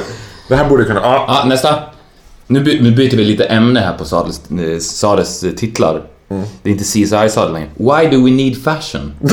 [0.47, 0.99] Det här borde kunna...
[0.99, 1.25] Ja.
[1.27, 1.75] Ja, nästa.
[2.47, 6.01] Nu, by, nu byter vi lite ämne här på Sades, eh, Sades eh, titlar.
[6.63, 7.69] Det är inte CSI Sade längre.
[7.77, 9.13] Why do we need fashion?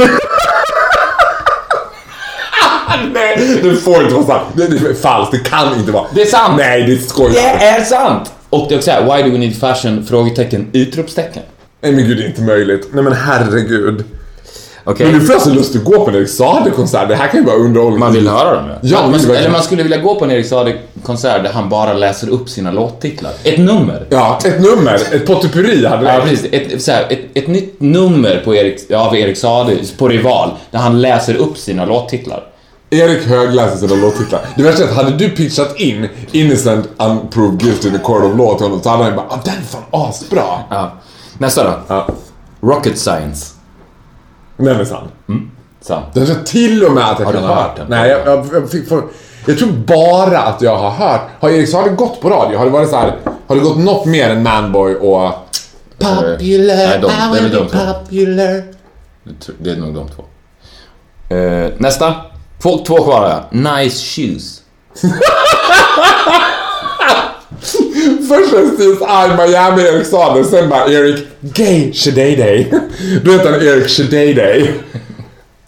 [3.12, 4.46] Nej, det får inte vara sant.
[4.54, 6.06] Det det är falskt, det kan inte vara.
[6.14, 6.54] Det är sant!
[6.56, 7.32] Nej, det är skoj.
[7.32, 8.32] Det är sant!
[8.50, 10.06] Och det är också här, why do we need fashion?
[10.06, 11.42] Frågetecken, utropstecken.
[11.80, 12.88] Nej men gud, det är inte möjligt.
[12.92, 14.04] Nej men herregud.
[14.84, 15.06] Okej?
[15.06, 17.08] Men nu får jag så lust att gå på en Erik Saade-konsert.
[17.08, 18.00] Det här kan ju vara underhållning.
[18.00, 18.76] Man vill höra dem ja.
[18.82, 21.68] Ja, man, det vill eller man skulle vilja gå på en Erik Saade-konsert där han
[21.68, 23.32] bara läser upp sina låttitlar.
[23.44, 24.06] Ett nummer.
[24.10, 26.22] Ja, ett nummer, ett potpurri hade Ja, det.
[26.22, 26.46] precis.
[26.52, 30.78] Ett, så här, ett, ett nytt nummer på Erik, av Erik Saade på Rival, där
[30.78, 32.42] han läser upp sina låttitlar.
[32.90, 34.40] Erik högläser sina låttitlar.
[34.56, 38.38] Det värsta är att hade du pitchat in Innocent Unproved Guilty in the Court of
[38.38, 40.44] Law till honom så hade han bara ah, den är fan asbra.
[40.70, 40.92] Ja.
[41.38, 41.70] Nästa då.
[41.88, 42.06] Ja,
[42.62, 43.46] Rocket Science.
[44.64, 45.08] Den är sann.
[45.80, 46.06] Sant.
[46.14, 47.86] Den tror till och med att jag Har kan ha hört den?
[47.88, 49.02] Nej, jag, jag, jag, fick för,
[49.46, 51.20] jag tror bara att jag har hört.
[51.40, 52.58] Har Erik Saade gått på radio?
[52.58, 53.14] Har det varit så här,
[53.46, 55.32] Har det gått något mer än Manboy och...
[55.98, 58.62] Popular, Nej, de- det är I will be popular.
[59.24, 60.24] Det Det är nog de två.
[61.36, 62.14] Eh, nästa.
[62.62, 63.44] Två, två kvar har.
[63.82, 64.62] Nice shoes.
[68.32, 72.72] Först en Steve's Eye Miami Erik Saade, sen bara Erik Gay Shadayday.
[73.24, 74.74] Då heter han Erik Shadayday.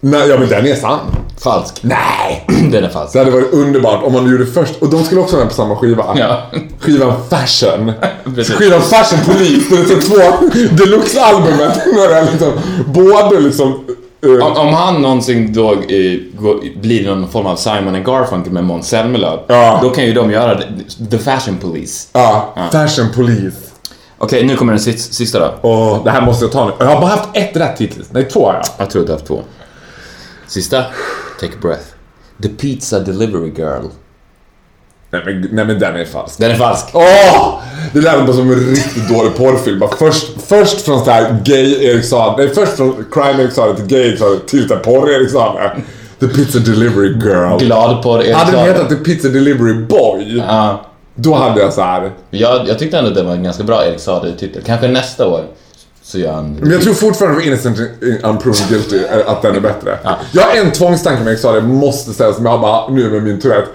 [0.01, 0.99] Nej, ja men den är sann.
[1.45, 1.75] Falsk.
[1.81, 2.47] Nej!
[2.73, 3.13] Den är falsk.
[3.13, 5.77] Det hade varit underbart om man gjorde först, och de skulle också vara på samma
[5.77, 6.15] skiva.
[6.17, 6.43] Ja.
[6.81, 7.93] Skivan Fashion.
[8.35, 8.55] Precis.
[8.55, 11.81] Skivan Fashion Police, det är så två deluxe-albumet.
[11.95, 12.53] Det liksom,
[12.87, 13.85] både liksom...
[14.25, 16.19] Om, om han någonsin då eh,
[16.81, 19.79] blir någon form av Simon and Garfunkel med Måns Zelmerlöw, Ja.
[19.83, 20.61] då kan ju de göra
[21.11, 22.09] the, Fashion Police.
[22.13, 23.57] ja, Fashion Police.
[24.19, 25.55] Okej, nu kommer den sista, då.
[25.69, 26.73] Åh, det här måste jag ta nu.
[26.79, 28.07] Jag har bara haft ett rätt hittills.
[28.13, 28.65] Nej, två har jag.
[28.79, 29.41] Jag tror att jag har haft två.
[30.47, 30.85] Sista.
[31.41, 31.85] Take a breath.
[32.43, 33.85] The Pizza Delivery Girl.
[35.15, 36.39] Nej men, nej men den är falsk.
[36.39, 36.87] Den är falsk.
[36.93, 37.61] Åh!
[37.93, 39.79] Det lät bara som en riktigt dålig porrfilm.
[39.79, 43.77] Bara först, först från så här gay Erik Saade, nej först från crime Erik Saade
[43.77, 45.71] till gay Erik Saade till så här porr Erik Saade.
[46.21, 47.59] The Pizza Delivery Girl.
[47.59, 48.33] Glad på det.
[48.33, 50.87] Hade den hetat The Pizza Delivery Boy, Ja.
[51.15, 52.11] då hade jag så här.
[52.31, 54.63] Jag, jag tyckte ändå det var en ganska bra Erik Saade-titel.
[54.67, 55.45] Kanske nästa år
[56.03, 56.55] så gör han...
[56.61, 57.79] Men jag tror fortfarande för Innocent
[58.23, 59.99] Unproven Guilty att den är bättre.
[60.33, 63.41] Jag har en tvångstanke med Erik Saade, måste säga som jag bara nu med min
[63.41, 63.69] Tourette.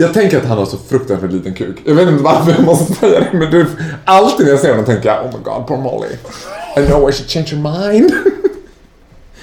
[0.00, 1.76] Jag tänker att han har så fruktansvärt liten kuk.
[1.84, 3.66] Jag vet inte varför jag måste säga det, men du,
[4.04, 6.08] alltid när jag ser honom tänker jag oh my god, poor Molly.
[6.76, 8.12] I know I should change your mind.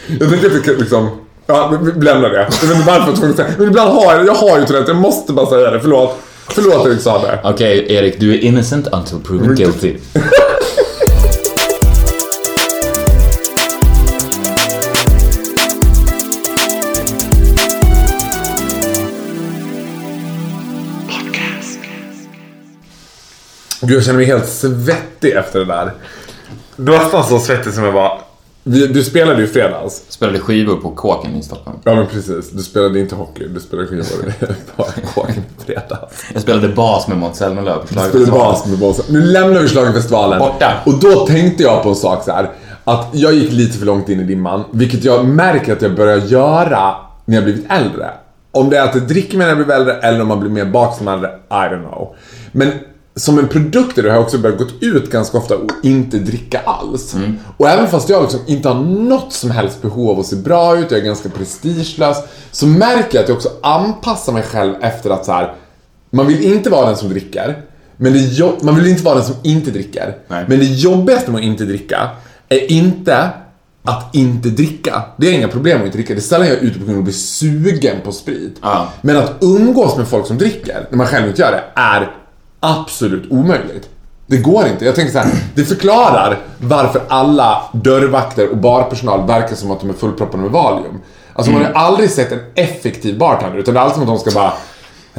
[0.19, 1.09] jag tänker att det kan liksom,
[1.45, 2.47] ja, vi lämnar det.
[2.61, 5.01] Jag vet inte varför jag säga Men ibland har jag, jag har ju Tourette, jag
[5.01, 5.79] måste bara säga det.
[5.79, 6.17] Förlåt.
[6.49, 7.39] Förlåt Erik Saade.
[7.43, 9.95] Okej, Erik, du är innocent until proven guilty.
[23.87, 25.93] Gud, jag känner mig helt svettig efter det där.
[26.75, 28.21] Du var nästan så svettig som jag var.
[28.63, 30.03] Vi, du spelade ju fredags.
[30.09, 31.77] Spelade skivor på Kåken i Stockholm.
[31.83, 34.33] Ja men precis, du spelade inte hockey, du spelade skivor
[34.75, 36.25] på kåken i fredags.
[36.33, 38.51] Jag spelade bas med Måns Zelmerlöw på Du spelade Schlagerfestivalen.
[38.53, 39.03] bas med Bossa.
[39.09, 40.39] Nu lämnar vi Schlagerfestivalen.
[40.39, 40.73] Borta.
[40.85, 42.49] Och då tänkte jag på en sak så här.
[42.83, 46.17] Att jag gick lite för långt in i dimman, vilket jag märker att jag börjar
[46.17, 46.95] göra
[47.25, 48.09] när jag blivit äldre.
[48.51, 50.49] Om det är att jag dricker mer när jag blir äldre eller om man blir
[50.51, 52.15] mer bak som äldre, I don't know.
[52.51, 52.71] Men
[53.17, 56.17] som en produkt i det har jag också börjat gått ut ganska ofta och inte
[56.17, 57.15] dricka alls.
[57.57, 60.77] Och även fast jag liksom inte har något som helst behov av att se bra
[60.77, 62.17] ut, jag är ganska prestigelös,
[62.51, 65.53] så märker jag att jag också anpassar mig själv efter att så här.
[66.09, 67.61] man vill inte vara den som dricker,
[67.97, 70.17] men det jo- man vill inte vara den som inte dricker.
[70.27, 70.45] Nej.
[70.47, 72.09] Men det jobbigaste med att inte dricka
[72.49, 73.29] är inte
[73.83, 75.03] att inte dricka.
[75.17, 76.13] Det är inga problem att inte dricka.
[76.13, 78.57] Det är sällan jag är ute på grund av att bli sugen på sprit.
[78.61, 78.87] Ja.
[79.01, 82.11] Men att umgås med folk som dricker, när man själv inte gör det, är
[82.59, 83.89] absolut omöjligt.
[84.27, 84.85] Det går inte.
[84.85, 89.89] Jag tänker så här, det förklarar varför alla dörrvakter och barpersonal verkar som att de
[89.89, 91.01] är fullproppade med Valium.
[91.33, 94.31] Alltså man har aldrig sett en effektiv bartender, utan det är alltid som att de
[94.31, 94.53] ska bara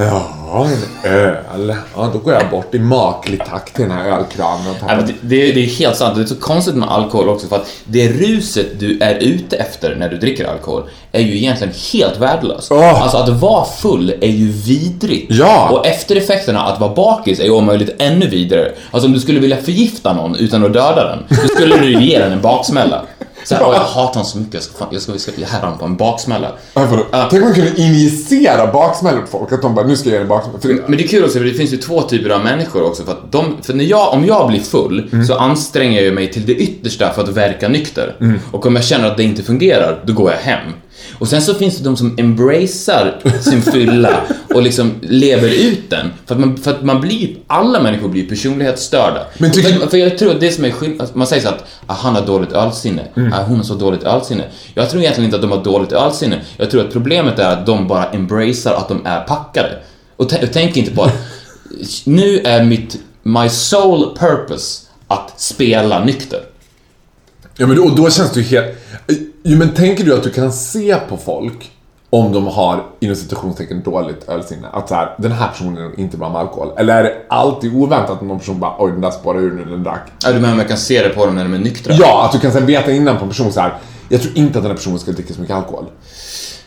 [0.00, 1.74] Ja, en öl.
[1.96, 5.52] Ja, då går jag bort i maklig takt till den här ölkranen Ja, det, det,
[5.52, 6.16] det är helt sant.
[6.16, 9.96] Det är så konstigt med alkohol också för att det ruset du är ute efter
[9.96, 10.82] när du dricker alkohol
[11.12, 12.72] är ju egentligen helt värdelöst.
[12.72, 13.02] Åh.
[13.02, 15.26] Alltså att vara full är ju vidrigt.
[15.34, 15.68] Ja.
[15.70, 18.72] Och eftereffekterna att vara bakis är ju om möjligt ännu vidare.
[18.90, 22.06] Alltså om du skulle vilja förgifta någon utan att döda den, då skulle du ju
[22.06, 23.02] ge den en baksmälla.
[23.44, 25.32] Så här, "Åh, jag hatar honom så mycket, jag ska, fan, jag ska, jag ska
[25.36, 26.52] ge honom på en baksmälla.
[27.10, 27.28] Ja?
[27.30, 29.52] Tänk om man kunde injicera baksmällor på folk.
[29.52, 30.82] Att de bara, nu ska jag ge en baksmälla.
[30.86, 33.12] Men det är kul också för det finns ju två typer av människor också för
[33.12, 35.26] att de, för när jag, om jag blir full Mm.
[35.26, 38.16] så anstränger jag mig till det yttersta för att verka nykter.
[38.52, 40.72] Och om jag känner att det inte fungerar, då går jag hem.
[41.18, 44.20] Och sen så finns det de som embracear sin fylla
[44.54, 46.10] och liksom lever ut den.
[46.26, 49.26] För att man, för att man blir, alla människor blir personlighetsstörda.
[49.38, 51.48] Men tycker- för, för jag tror att det som är skillnad, alltså, man säger så
[51.48, 53.32] att ah, han har dåligt ölsinne, Mm.
[53.32, 54.44] ah, hon har så dåligt ölsinne.
[54.74, 56.40] Jag tror egentligen inte att de har dåligt ölsinne.
[56.56, 59.78] Jag tror att problemet är att de bara embracear att de är packade.
[60.16, 61.14] Och, och tänker inte på att
[62.04, 66.40] nu är mitt, my sole purpose att spela nykter.
[67.60, 68.76] Ja men då, då känns det ju helt...
[69.42, 71.70] Jo men tänker du att du kan se på folk
[72.10, 74.68] om de har inom citationstecken dåligt ölsinne?
[74.72, 76.68] Att så här, den här personen är inte bra med alkohol.
[76.78, 79.64] Eller är det alltid oväntat att någon person bara oj den där spårade ur nu
[79.64, 80.12] den drack?
[80.24, 81.94] Ja, du menar man kan se det på dem när de är nyktra?
[81.98, 83.74] Ja, att du kan sen veta innan på en person så här.
[84.08, 85.84] Jag tror inte att den här personen ska dricka så mycket alkohol.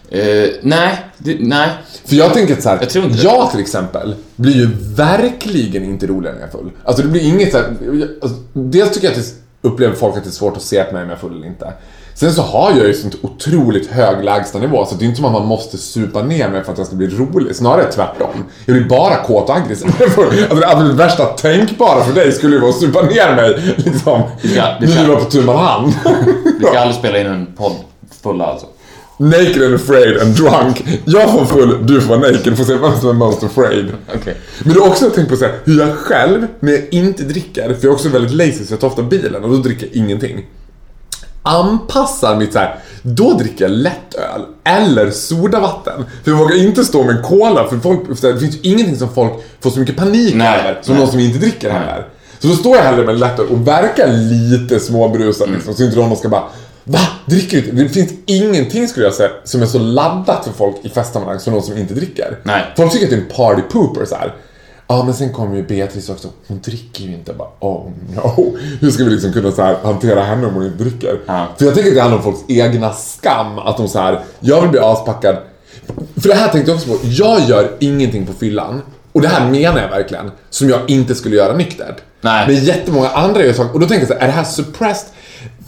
[0.09, 1.69] Eh, nej, det, nej.
[2.05, 6.07] För jag tänker så här, Jag tror inte jag till exempel blir ju verkligen inte
[6.07, 6.71] roligare när jag är full.
[6.85, 10.17] Alltså det blir inget så här, jag- alltså, dels tycker jag att det upplever folk
[10.17, 11.73] att det är svårt att se på mig om jag är full eller inte.
[12.13, 15.31] Sen så har jag ju sånt otroligt hög lägstanivå så det är inte som att
[15.31, 17.55] man måste supa ner mig för att jag ska bli rolig.
[17.55, 18.29] Snarare tvärtom.
[18.65, 19.87] Jag blir bara kåt och aggressiv.
[20.01, 24.21] Alltså det absolut värsta tänkbara för dig skulle ju vara att supa ner mig liksom.
[24.41, 25.93] Det ska- När ska- du var på tu man hand.
[26.59, 27.75] Vi ska aldrig spela in en podd
[28.23, 28.67] fulla alltså.
[29.21, 30.83] Naked and afraid and drunk.
[31.05, 32.57] Jag får full, du får vara naked.
[32.57, 33.91] Får se vem som är most afraid.
[34.15, 34.37] Okej.
[34.63, 37.61] Men du har också tänkt på så här, hur jag själv, när jag inte dricker,
[37.67, 39.95] för jag är också väldigt lazy så jag tar ofta bilen och då dricker jag
[39.95, 40.45] ingenting.
[41.43, 46.05] Anpassar mitt så här, då dricker jag lättöl eller sodavatten.
[46.23, 48.95] För jag vågar inte stå med en cola för folk, för det finns ju ingenting
[48.97, 51.03] som folk får så mycket panik Nej, över som nej.
[51.03, 52.07] någon som inte dricker heller.
[52.39, 55.55] Så då står jag hellre med lättöl och verkar lite småbrusad Mm.
[55.55, 56.43] liksom, så inte någon ska bara
[56.83, 56.99] Va?
[57.25, 57.71] Dricker du?
[57.71, 61.53] Det finns ingenting skulle jag säga som är så laddat för folk i festsammanhang som
[61.53, 62.37] någon som inte dricker.
[62.43, 62.63] Nej.
[62.77, 64.35] Folk tycker att det är en party pooper så här.
[64.87, 66.27] Ja, men sen kommer ju Beatrice också.
[66.47, 67.31] Hon dricker ju inte.
[67.31, 68.57] Jag Bara, oh no.
[68.81, 71.19] Hur ska vi liksom kunna så här, hantera henne om hon inte dricker?
[71.25, 71.47] Ja.
[71.57, 73.59] För jag tänker att det handlar om folks egna skam.
[73.59, 75.37] Att de så här, jag vill bli aspackad.
[76.21, 76.97] För det här tänkte jag också på.
[77.03, 78.81] Jag gör ingenting på fyllan.
[79.11, 80.31] Och det här menar jag verkligen.
[80.49, 81.95] Som jag inte skulle göra nyktert.
[82.21, 82.47] Nej.
[82.47, 83.73] Men jättemånga andra gör saker.
[83.73, 85.09] Och då tänker jag så här, är det här suppressed?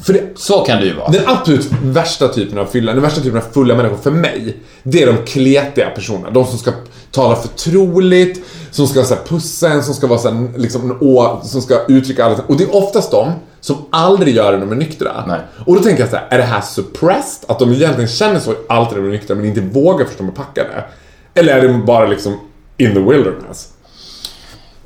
[0.05, 1.09] För det, Så kan det ju vara.
[1.11, 5.03] den absolut värsta typen av fylla, den värsta typen av fulla människor för mig, det
[5.03, 6.29] är de kletiga personerna.
[6.29, 6.71] De som ska
[7.11, 10.97] tala förtroligt, som ska så här, pussa en, som ska vara så här, liksom, en
[11.01, 12.37] å, som ska uttrycka alla.
[12.47, 15.23] Och det är oftast de som aldrig gör det när de är nyktra.
[15.27, 15.39] Nej.
[15.65, 17.49] Och då tänker jag så här, är det här suppressed?
[17.51, 20.17] Att de egentligen känner så alltid när de är nyktra men inte vågar för att
[20.17, 20.83] de är packade?
[21.33, 22.33] Eller är det bara liksom
[22.77, 23.72] in the wilderness?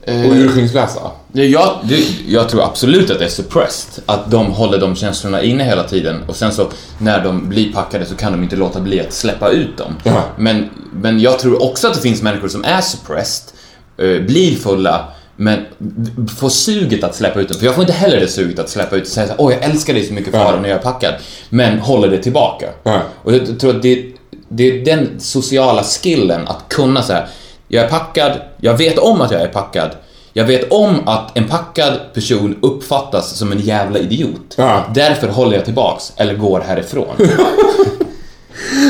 [0.08, 1.00] Och urskillningslösa?
[1.32, 1.80] Ja, Jag,
[2.28, 4.04] jag tror absolut att det är suppressed.
[4.06, 6.68] Att de håller de känslorna inne hela tiden och sen så
[6.98, 9.96] när de blir packade så kan de inte låta bli att släppa ut dem.
[10.04, 10.24] Ja.
[10.38, 13.54] Men, men jag tror också att det finns människor som är suppressed,
[13.98, 15.60] eh, blir fulla, men
[16.38, 17.58] får suget att släppa ut dem.
[17.60, 19.64] För jag får inte heller det suget att släppa ut och säga såhär, åh jag
[19.64, 20.40] älskar dig så mycket Ja.
[20.44, 21.14] Farao när jag är packad.
[21.50, 22.70] Men håller det tillbaka.
[22.84, 23.02] Ja.
[23.24, 24.06] Och jag tror att det,
[24.50, 27.28] det är den sociala skillen att kunna säga,
[27.68, 29.90] jag är packad, jag vet om att jag är packad.
[30.34, 34.54] Jag vet om att en packad person uppfattas som en jävla idiot.
[34.58, 34.84] Ja.
[34.96, 37.16] Därför håller jag tillbaks, eller går härifrån.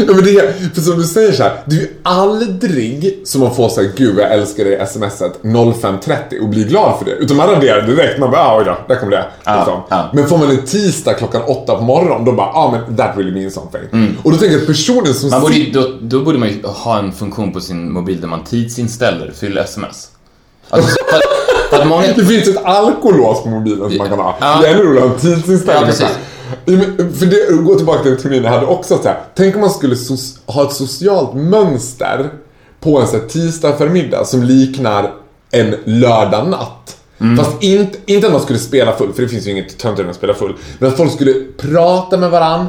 [0.07, 3.41] Ja, men det är, för som du säger så här, det är ju aldrig som
[3.41, 7.11] man får såhär, gud jag älskar dig smset 05.30 och blir glad för det.
[7.11, 9.25] Utan man raderar direkt, man bara, ah, oj då, där kom det.
[9.43, 9.81] Ja, liksom.
[9.89, 10.09] ja.
[10.13, 13.31] Men får man en tisdag klockan åtta på morgonen, då bara, ah men that really
[13.31, 13.81] means something.
[13.93, 14.15] Mm.
[14.23, 16.63] Och då tänker jag att personen som Man borde, ju- då, då borde man ju
[16.63, 20.07] ha en funktion på sin mobil där man tidsinställer fyll sms.
[20.69, 20.89] Alltså,
[21.69, 22.07] för, för många...
[22.15, 24.37] Det finns ett alkolås på mobilen som man kan ha.
[24.41, 24.59] Ja.
[24.61, 25.93] Det är ännu roligare tidsinställning.
[25.99, 26.07] Ja,
[27.19, 29.19] För det, gå tillbaka till teorin jag hade också så här.
[29.35, 32.29] Tänk om man skulle so- ha ett socialt mönster
[32.79, 35.13] på en så här, tisdag förmiddag som liknar
[35.51, 36.97] en lördag natt.
[37.19, 37.37] Mm.
[37.37, 40.09] Fast inte, inte att man skulle spela full, för det finns ju inget töntigare än
[40.09, 40.55] att spela full.
[40.79, 42.67] Men att folk skulle prata med varann,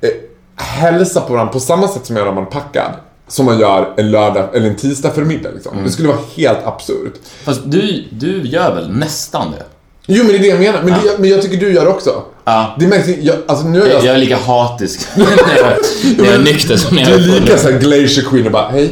[0.00, 0.10] eh,
[0.56, 2.92] hälsa på varandra på samma sätt som man gör när man är packad.
[3.28, 5.72] Som man gör en lördag eller en tisdag förmiddag liksom.
[5.72, 5.84] Mm.
[5.84, 7.14] Det skulle vara helt absurt.
[7.44, 9.64] Fast du, du gör väl nästan det?
[10.06, 12.22] Jo men det är det jag menar, men, det, men jag tycker du gör också.
[12.48, 12.76] Ja.
[12.78, 15.24] Det märks jag, alltså nu är jag, Jag är lika hatisk när
[15.56, 15.76] jag,
[16.18, 17.40] när jag är nykter som när jag Du är är full.
[17.44, 18.90] lika såhär glacier queen och bara hej.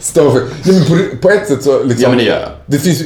[0.00, 0.40] Stå för.
[0.64, 2.02] Nej, men på, på ett sätt så liksom.
[2.02, 2.50] Ja, men det gör jag.
[2.66, 3.02] Det finns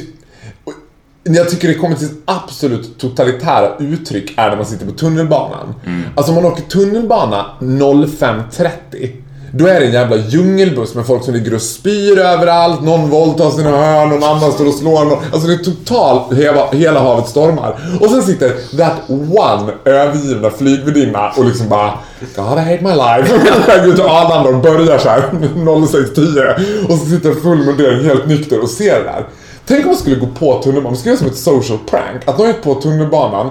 [1.23, 5.75] Jag tycker det kommer till absolut totalitära uttryck är när man sitter på tunnelbanan.
[5.85, 6.03] Mm.
[6.15, 9.11] Alltså om man åker tunnelbana 05.30
[9.55, 13.49] då är det en jävla djungelbuss med folk som ligger och spyr överallt, någon våldtar
[13.49, 15.17] sina hörn, någon annan står och slår någon.
[15.33, 17.79] Alltså det är totalt hela, hela havet stormar.
[18.01, 21.93] Och sen sitter that one övergivna flygvärdinna och liksom bara
[22.35, 23.39] God I hate my life.
[23.67, 28.27] Jag går ut till Arlanda och börjar såhär 06.10 och så sitter full mundering helt
[28.27, 29.27] nykter och ser det där.
[29.67, 32.21] Tänk om man skulle gå på tunnelbanan, man skulle göra som ett social prank.
[32.25, 33.49] Att någon gick på tunnelbanan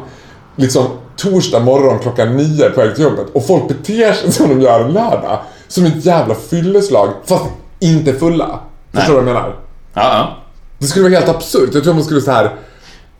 [0.56, 0.86] liksom
[1.16, 4.80] torsdag morgon klockan nio på väg till jobbet och folk beter sig som de gör
[4.80, 5.38] en lördag.
[5.72, 7.44] Som ett jävla fylleslag, fast
[7.80, 8.60] inte fulla.
[8.92, 9.56] Förstår du vad jag menar?
[9.94, 10.36] Ja, ja.
[10.78, 11.70] Det skulle vara helt absurt.
[11.74, 12.50] Jag tror man skulle så här.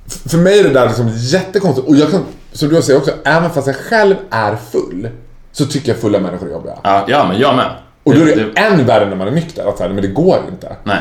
[0.07, 1.89] För mig är det där liksom jättekonstigt.
[1.89, 5.09] Och jag kan, som du säger också, även fast jag själv är full
[5.53, 6.75] så tycker jag fulla människor är jobbiga.
[6.83, 7.71] Ja, ja men jag med.
[8.03, 9.69] Och då är det än värre när man är nykter.
[9.69, 10.77] Att så här, men det går inte.
[10.85, 10.99] Nej.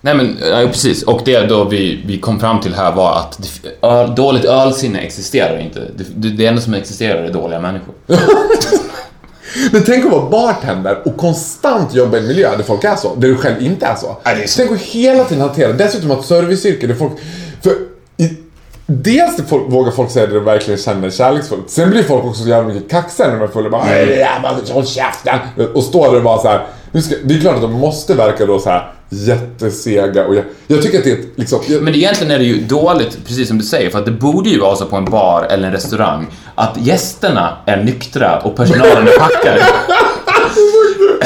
[0.00, 1.02] Nej men, ja, precis.
[1.02, 4.98] Och det då vi, vi kom fram till här var att det, öl, dåligt ölsinne
[4.98, 5.80] existerar inte.
[5.96, 7.94] Det, det, det enda som existerar är dåliga människor.
[9.72, 13.14] Men tänk att vara bartender och konstant jobba i en miljö där folk är så,
[13.14, 14.16] där du själv inte är så.
[14.24, 14.56] Ja, det är så.
[14.62, 17.12] Tänk att hela tiden hantera, dessutom att serviceyrke där folk...
[17.62, 17.72] För
[18.16, 18.36] i,
[18.86, 21.70] dels vågar folk säga det de verkligen känner kärleksfullt.
[21.70, 23.70] Sen blir folk också så jävla mycket kaxiga när de är fulla.
[23.70, 25.38] Bara, "Nej, jävlar, håll käften!
[25.74, 26.66] Och står där och bara så här.
[26.92, 30.44] Nu ska, det är klart att de måste verka då så här jättesega och jag,
[30.66, 31.60] jag tycker att det är ett, liksom...
[31.68, 34.50] Jag, Men egentligen är det ju dåligt, precis som du säger, för att det borde
[34.50, 39.08] ju vara så på en bar eller en restaurang att gästerna är nyktra och personalen
[39.08, 39.62] är packade.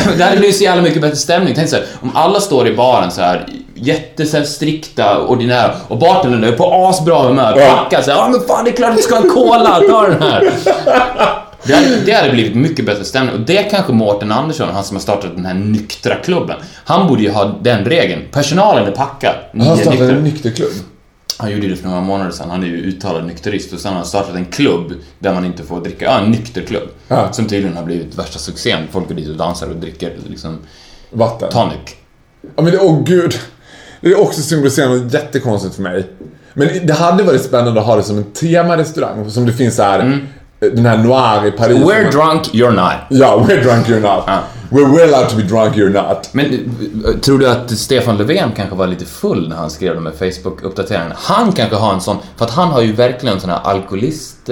[0.16, 1.54] Det hade blivit så jävla mycket bättre stämning.
[1.54, 5.70] Tänk så här, om alla står i baren så här jätte så här, strikta, ordinära
[5.88, 7.76] och bartendern är på asbra humör, Ja.
[7.76, 10.22] packar såhär, ja men fan det är klart du ska ha en cola, ta den
[10.22, 10.52] här.
[11.64, 14.96] Det hade, det hade blivit mycket bättre stämning och det kanske Mårten Andersson, han som
[14.96, 18.22] har startat den här nyktra klubben, han borde ju ha den regeln.
[18.30, 19.34] Personalen är packad.
[19.52, 20.16] han startade nyktra.
[20.16, 20.72] en nykterklubb.
[21.36, 22.50] Han gjorde det för några månader sedan.
[22.50, 25.62] Han är ju uttalad nykterist och sen har han startat en klubb där man inte
[25.62, 26.88] får dricka, ja en nykterklubb.
[27.08, 27.32] Ja.
[27.32, 28.82] Som tydligen har blivit värsta succén.
[28.90, 30.58] Folk går dit och dansar och dricker liksom
[31.10, 31.50] Vatten.
[31.50, 31.94] tonic.
[32.56, 33.34] Ja men det, åh gud.
[34.00, 36.06] Det är också symboliserande jättekonstigt för mig.
[36.54, 39.30] Men det hade varit spännande att ha det som en temarestaurang.
[39.30, 40.26] Som det finns här,
[40.70, 41.78] den här Noir i Paris.
[41.78, 42.94] We're drunk, you're not.
[43.10, 44.24] Ja, we're drunk you're not.
[44.26, 44.42] Ja.
[44.70, 46.28] We're well out to be drunk you're not.
[46.32, 46.46] Men
[47.06, 50.12] eh, tror du att Stefan Löfven kanske var lite full när han skrev de här
[50.12, 51.14] Facebook-uppdateringarna?
[51.16, 54.50] Han kanske har en sån, för att han har ju verkligen en sån här alkoholist...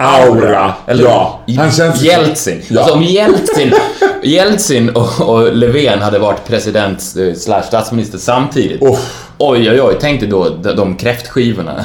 [0.00, 0.72] Aura.
[0.86, 1.40] Eller ja.
[1.56, 2.02] Han känns...
[2.02, 2.62] Jeltsin.
[2.68, 2.80] Ja.
[2.80, 3.72] Alltså om Jeltsin,
[4.22, 8.82] Jeltsin och, och Löfven hade varit president eh, slash statsminister samtidigt.
[8.82, 9.24] Uff.
[9.38, 9.96] Oj, oj, oj.
[10.00, 11.84] Tänk dig då de, de kräftskivorna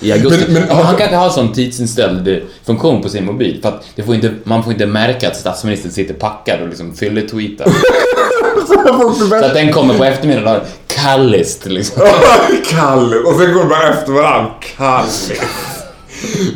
[0.00, 0.44] i augusti.
[0.48, 3.58] Men- men- han kanske har sån tidsinställd funktion på sin mobil.
[3.62, 6.94] För att det får inte, man får inte märka att statsministern sitter packad och liksom
[6.94, 7.66] fylletweetar.
[9.30, 12.02] Så att den kommer på eftermiddagen kallist liksom.
[12.70, 13.16] Kalle.
[13.16, 14.50] Och sen går de bara efter varandra.
[14.76, 15.08] Kalle.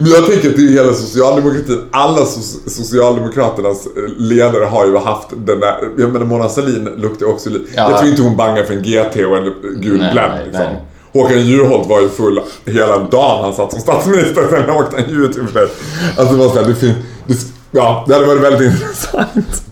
[0.01, 1.81] Men jag tänker att det är hela socialdemokratin.
[1.91, 5.79] Alla so- socialdemokraternas eh, ledare har ju haft den där...
[5.99, 7.65] Jag menar Mona Sahlin luktar också lite...
[7.77, 7.91] Ja.
[7.91, 9.45] Jag tror inte hon bangar för en GT och en
[9.81, 10.65] gul Blend liksom.
[10.65, 10.83] nej.
[11.13, 14.47] Håkan Juholt var ju full hela dagen han satt som statsminister.
[14.51, 15.69] Sen åkte han ju ut i och för sig.
[16.17, 16.97] Alltså det var såhär, det finns...
[17.27, 17.35] Det,
[17.71, 19.63] ja, det hade varit väldigt intressant.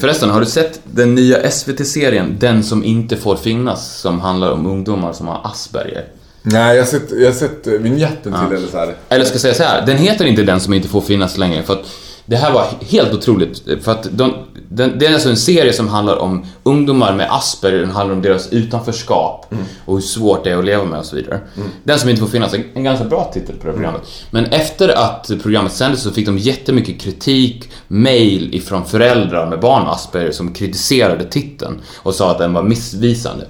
[0.00, 4.66] Förresten, har du sett den nya SVT-serien Den som inte får finnas som handlar om
[4.66, 6.04] ungdomar som har Asperger?
[6.42, 8.94] Nej, jag har sett, jag har sett eh, vignetten till det så här.
[9.08, 11.62] Eller ska jag säga så här, den heter inte Den som inte får finnas längre
[11.62, 11.86] för att
[12.26, 14.34] det här var helt otroligt för att de,
[14.68, 18.22] den, det är alltså en serie som handlar om ungdomar med Asperger, den handlar om
[18.22, 21.40] deras utanförskap och hur svårt det är att leva med och så vidare.
[21.84, 24.02] Den som inte får finnas, en, ganska bra titel på det programmet.
[24.30, 29.82] Men efter att programmet sändes så fick de jättemycket kritik, mail ifrån föräldrar med barn
[29.82, 33.46] med Asperger som kritiserade titeln och sa att den var missvisande.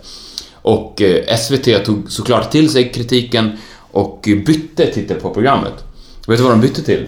[0.52, 3.52] Och eh, SVT tog såklart till sig kritiken
[3.92, 5.72] och bytte titel på programmet.
[6.26, 7.06] Vet du vad de bytte till?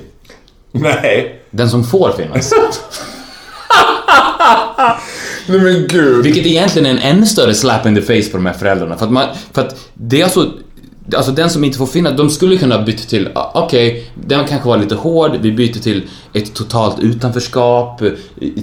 [0.72, 1.40] Nej.
[1.50, 2.52] Den som får finnas.
[5.46, 6.24] Nej men gud.
[6.24, 8.96] Vilket egentligen är en ännu större slap in the face på de här föräldrarna.
[8.96, 10.52] För att, man, för att det är alltså...
[11.16, 14.78] Alltså den som inte får finnas, de skulle kunna byta till, okej, den kanske var
[14.78, 16.02] lite hård, vi byter till
[16.34, 18.10] ett totalt utanförskap, eh,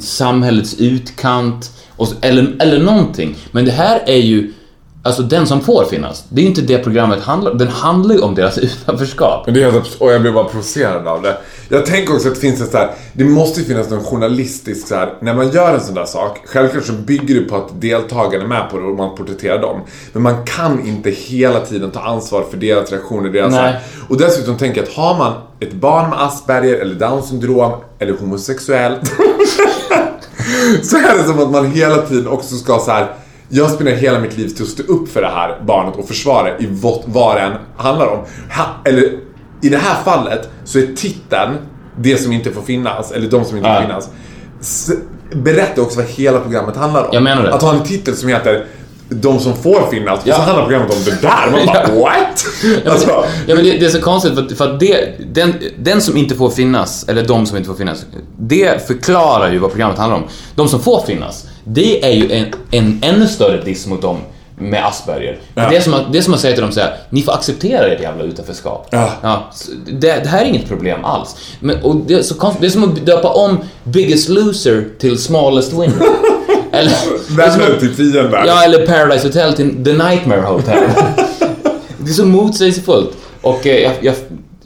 [0.01, 3.35] samhällets utkant, och, så- eller, eller någonting.
[3.51, 4.53] Men det här är ju,
[5.05, 8.21] alltså den som får finnas, det är inte det programmet handlar om, den handlar ju
[8.21, 9.45] om deras utanförskap.
[9.45, 11.37] Men det är helt abs- och jag blir bara provocerad av det.
[11.69, 14.87] Jag tänker också att det finns ett så här, det måste ju finnas någon journalistisk
[14.87, 17.81] så här, när man gör en sån där sak, självklart så bygger det på att
[17.81, 19.81] deltagarna är med på det och man porträtterar dem.
[20.13, 23.61] Men man kan inte hela tiden ta ansvar för deras reaktioner, deras Nej.
[23.61, 23.79] här.
[24.09, 28.13] Och dessutom tänker jag att har man ett barn med Asperger eller Down syndrom eller
[28.13, 28.95] homosexuell
[30.83, 33.15] så är det som att man hela tiden också ska så här.
[33.49, 36.43] Jag spenderar hela mitt liv till att stå upp för det här barnet och försvara
[36.43, 38.17] det i vad, vad det än handlar om.
[38.57, 39.01] Ha, eller
[39.61, 41.51] i det här fallet så är titeln
[41.97, 44.09] det som inte får finnas, eller de som inte får finnas.
[44.61, 44.91] S-
[45.33, 47.09] berätta också vad hela programmet handlar om.
[47.11, 47.53] Jag menar det.
[47.53, 48.65] Att ha en titel som heter
[49.09, 50.19] de som får finnas.
[50.21, 50.35] Och Ja.
[50.35, 51.51] så handlar programmet om det där.
[51.51, 52.01] Man bara Ja.
[52.01, 52.45] what?
[52.63, 53.09] Ja, men, Alltså,
[53.47, 56.17] ja, men det, det är så konstigt för, att- för att det, den, den som
[56.17, 58.05] inte får finnas, eller de som inte får finnas,
[58.39, 60.23] det förklarar ju vad programmet handlar om.
[60.55, 64.17] De som får finnas, det är ju en, en ännu större diss mot dem
[64.57, 65.39] med Asperger.
[65.53, 65.69] Ja.
[65.69, 67.31] Det, är som att, det är som att säga till dem så här, ni får
[67.31, 68.87] acceptera ert jävla utanförskap.
[68.91, 69.49] Ja.
[69.53, 71.35] så det, det här är inget problem alls.
[71.59, 75.73] Men, och det, är så det är som att döpa om Biggest Loser till Smallest
[75.73, 76.07] Winner.
[76.71, 76.91] eller,
[77.73, 78.43] att- till fiender.
[78.47, 80.83] Ja, eller Paradise Hotel till The Nightmare Hotel.
[81.97, 83.11] det är så motsägelsefullt.
[83.41, 84.15] Och eh, jag, jag,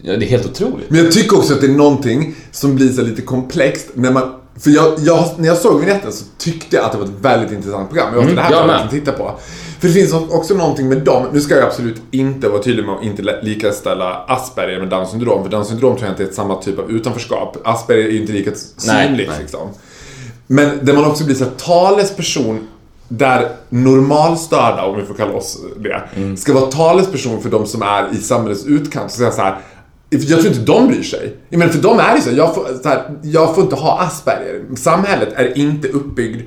[0.01, 0.89] ja, det är helt otroligt.
[0.89, 4.38] Men jag tycker också att det är någonting som blir så lite komplext när man
[4.61, 7.51] för jag, jag, när jag såg vignetten så tyckte jag att det var ett väldigt
[7.51, 8.07] intressant program.
[8.13, 8.79] Jag var det här jag med.
[8.79, 9.31] som titta på.
[9.79, 11.25] För det finns också någonting med dem.
[11.33, 15.43] Nu ska jag absolut inte vara tydlig med att inte likaställa Asperger med Downs syndrom.
[15.43, 17.57] För Downs syndrom tror jag inte är samma typ av utanförskap.
[17.63, 19.67] Asperger är ju inte lika synligt liksom.
[20.47, 22.67] Men där man också blir så här, talesperson
[23.07, 26.37] där normalstörda, om vi får kalla oss det, Mm.
[26.37, 29.11] ska vara talesperson för de som är i samhällets utkant.
[29.11, 29.57] Så säga så här,
[30.09, 31.35] jag tror inte de bryr sig.
[31.49, 34.01] Jag menar, för de är ju så jag får, så här, jag får inte ha
[34.01, 34.61] Asperger.
[34.77, 36.41] Samhället är inte uppbyggd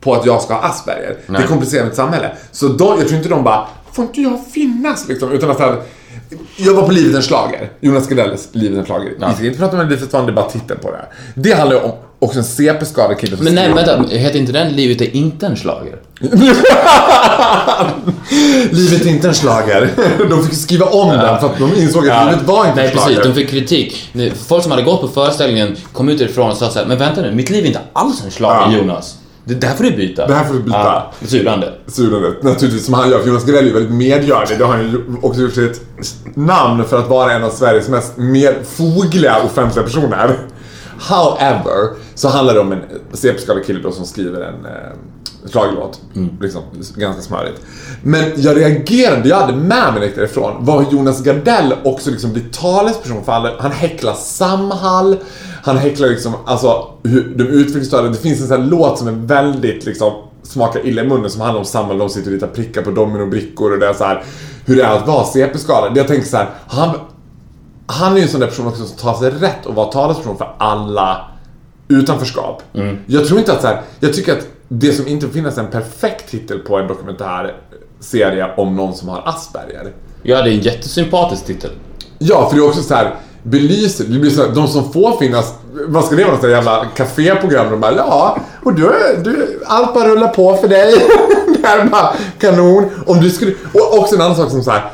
[0.00, 1.16] på att jag ska ha Asperger.
[1.26, 1.42] Det Nej.
[1.42, 2.30] är komplicerat samhälle.
[2.52, 5.32] Så de, jag tror inte de bara, får inte jag finnas liksom?
[5.32, 5.82] Utan att här,
[6.56, 7.70] jag var på Livet en schlager.
[7.80, 9.12] Jonas Gardells Livet en schlager.
[9.28, 11.08] Vi ska inte prata om Melodifestivalen, det är bara titeln på det här.
[11.34, 14.72] Det handlar ju om också en CP-skadad kille som Men nej, vänta, heter inte den
[14.72, 15.98] Livet är inte en schlager?
[18.70, 19.90] Livet är inte en schlager.
[20.30, 22.92] De fick skriva om den för att de insåg att livet var inte Nej, en
[22.92, 23.16] schlager.
[23.16, 23.34] precis.
[23.34, 24.12] De fick kritik.
[24.48, 27.20] Folk som hade gått på föreställningen kom ut ifrån och sa så här, men vänta
[27.20, 28.78] nu, mitt liv är inte alls en schlager, Ja.
[28.78, 29.16] Jonas.
[29.44, 30.26] Det där får du byta.
[30.26, 30.76] Det här får du byta.
[30.78, 31.72] Ja, syrande.
[31.86, 33.18] Surandet, naturligtvis, som han gör.
[33.18, 34.58] För Jonas Gardell är ju väldigt medgörlig.
[34.58, 35.80] Det har han ju också gjort sig ett
[36.34, 40.38] namn för att vara en av Sveriges mest mer fogliga offentliga personer.
[41.08, 42.80] However, så handlar det om en
[43.12, 44.66] CP-skadad kille då som skriver en
[45.44, 46.00] eh, schlagerlåt.
[46.40, 46.62] Liksom,
[46.96, 47.60] ganska smörigt.
[48.02, 52.32] Men jag reagerade, jag hade med mig direkt därifrån, var hur Jonas Gardell också liksom
[52.32, 53.50] blir talesperson för alla.
[53.58, 55.16] Han häcklar Samhall,
[55.62, 59.12] han häcklar liksom, alltså hur de utvecklingsstörda, det finns en sån här låt som är
[59.26, 60.12] väldigt liksom
[60.42, 63.72] smakar illa i munnen som handlar om Samhall, de sitter och ritar prickar på dominobrickor
[63.72, 64.24] och det är så här
[64.64, 65.96] hur det är att vara CP-skadad.
[65.96, 66.90] Jag tänker så här, han,
[67.86, 70.36] han är ju en sån där person också som tar sig rätt att vara talesperson
[70.38, 71.24] för alla
[71.88, 72.62] utanförskap.
[73.06, 76.30] Jag tror inte att så här, jag tycker att det som inte finns en perfekt
[76.30, 79.92] titel på en dokumentärserie om någon som har Asperger.
[80.22, 81.70] Ja, det är en jättesympatisk titel.
[82.18, 85.18] Ja, för det är också så här belyser, det blir så här, de som får
[85.18, 85.54] finnas,
[85.86, 87.70] vad ska det vara, något sånt jävla caféprogram?
[87.70, 88.92] De bara, ja, och du,
[89.24, 90.94] du, allt bara rullar på för dig.
[91.60, 92.90] det här är bara kanon.
[93.06, 94.90] Om du skulle, och också en annan sak som så här,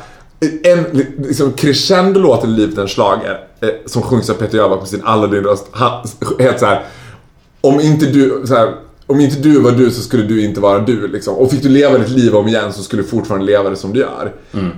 [0.63, 0.83] en
[1.17, 5.65] liksom crescendo-låt i Livet en schlager eh, som sjungs av Peter Jöback med sin Aladdin-röst,
[6.39, 6.85] helt så här
[7.61, 8.75] om inte du, så här,
[9.09, 11.35] om inte du var du så skulle du inte vara du liksom.
[11.35, 13.93] Och fick du leva ditt liv om igen så skulle du fortfarande leva det som
[13.93, 14.33] du gör.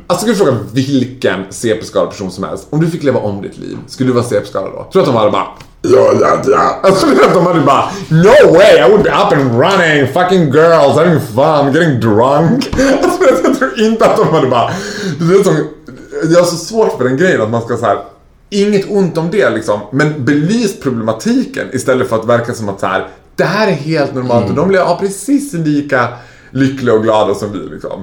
[0.08, 2.68] Alltså skulle du fråga vilken CP-skadad person som helst.
[2.70, 4.88] Om du fick leva om ditt liv, skulle du vara CP-skadad då?
[4.92, 5.48] Tror du att de hade bara
[5.82, 6.80] Ja, ja, ja.
[6.84, 10.52] Alltså tror att de hade bara No way, I would be up and running, fucking
[10.52, 12.76] girls, having fun, getting drunk.
[13.04, 14.72] Alltså jag tror inte att de hade bara
[15.20, 15.56] Det är som,
[16.32, 17.98] jag har så svårt för den grejen att man ska så här
[18.54, 22.86] Inget ont om det liksom, men belys problematiken istället för att verka som att så
[22.86, 26.08] här, det här är helt normalt och de blir ja, precis lika
[26.52, 28.02] lyckliga och glada som vi liksom.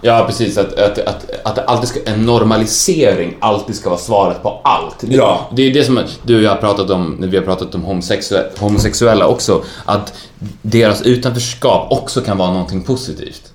[0.00, 0.58] Ja, precis.
[0.58, 4.96] Att, att, att, att alltid ska, en normalisering alltid ska vara svaret på allt.
[5.00, 5.50] Det, Ja.
[5.56, 7.82] det är det som du och jag har pratat om när vi har pratat om
[7.82, 9.62] homosexuella, homosexuella också.
[9.84, 10.14] Att
[10.62, 13.47] deras utanförskap också kan vara någonting positivt.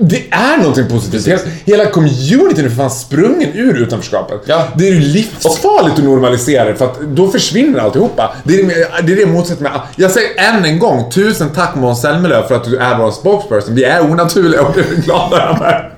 [0.00, 1.26] Det är någonting positivt.
[1.26, 4.40] Hela, hela communityn är för fan sprungen ur utanförskapet.
[4.46, 4.64] Ja.
[4.76, 8.34] Det är ju livsfarligt att normalisera det för att då försvinner alltihopa.
[8.44, 9.72] Det är det, det, är jag motsätter mig.
[9.96, 13.74] Jag säger än en gång, tusen tack Måns Zelmerlöw för att du är vår spokesperson.
[13.74, 15.94] Vi är onaturliga och det är vi glada över.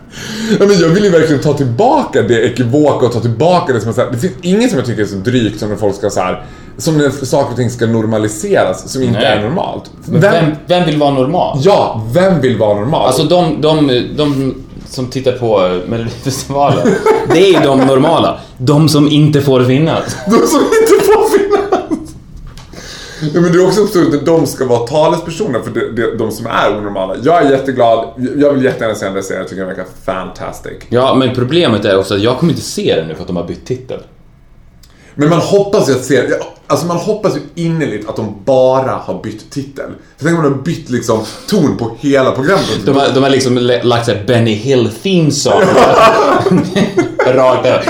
[0.61, 3.89] Ja, men jag vill ju verkligen ta tillbaka det ekivoka och ta tillbaka det som
[3.89, 5.97] är så här, Det finns inget som jag tycker är så drygt som när folk
[5.97, 6.45] ska så här,
[6.81, 9.27] som när saker och ting ska normaliseras som inte Nej.
[9.27, 9.91] är normalt.
[10.05, 11.59] Men vem, vem vill vara normal?
[11.63, 13.07] Ja, vem vill vara normal?
[13.07, 14.55] Alltså de, de, de
[14.89, 16.89] som tittar på Melodifestivalen,
[17.33, 18.41] det är ju de normala.
[18.59, 20.17] De som inte får finnas.
[20.27, 21.41] De som inte får finnas.
[23.35, 26.31] Ja, men det är också absurt att de ska vara talespersoner för de, de, de
[26.31, 27.17] som är onormala.
[27.23, 30.73] Jag är jätteglad, jag vill jättegärna se den där serien, jag tycker den verkar fantastic.
[30.89, 33.37] Ja, men problemet är också att jag kommer inte se den nu för att de
[33.37, 34.01] har bytt titel.
[35.21, 36.23] Men man hoppas ju att se,
[36.67, 39.91] alltså man hoppas ju innerligt att de bara har bytt titel.
[40.19, 42.79] För tänk om de har bytt liksom ton på hela programmet.
[42.85, 45.63] De har, de har liksom lagt såhär Benny Hill theme song.
[47.27, 47.85] Rakt över.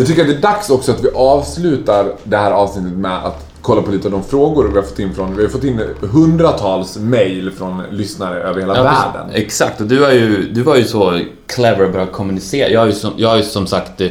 [0.00, 3.46] Jag tycker att det är dags också att vi avslutar det här avsnittet med att
[3.62, 5.80] kolla på lite av de frågor vi har fått in från, vi har fått in
[6.00, 9.26] hundratals mail från lyssnare över hela Ja, världen.
[9.28, 9.44] precis.
[9.44, 12.68] Exakt, och du, är ju, du var ju så clever och bra att kommunicera.
[12.68, 14.08] Jag är ju som, jag är som sagt eh,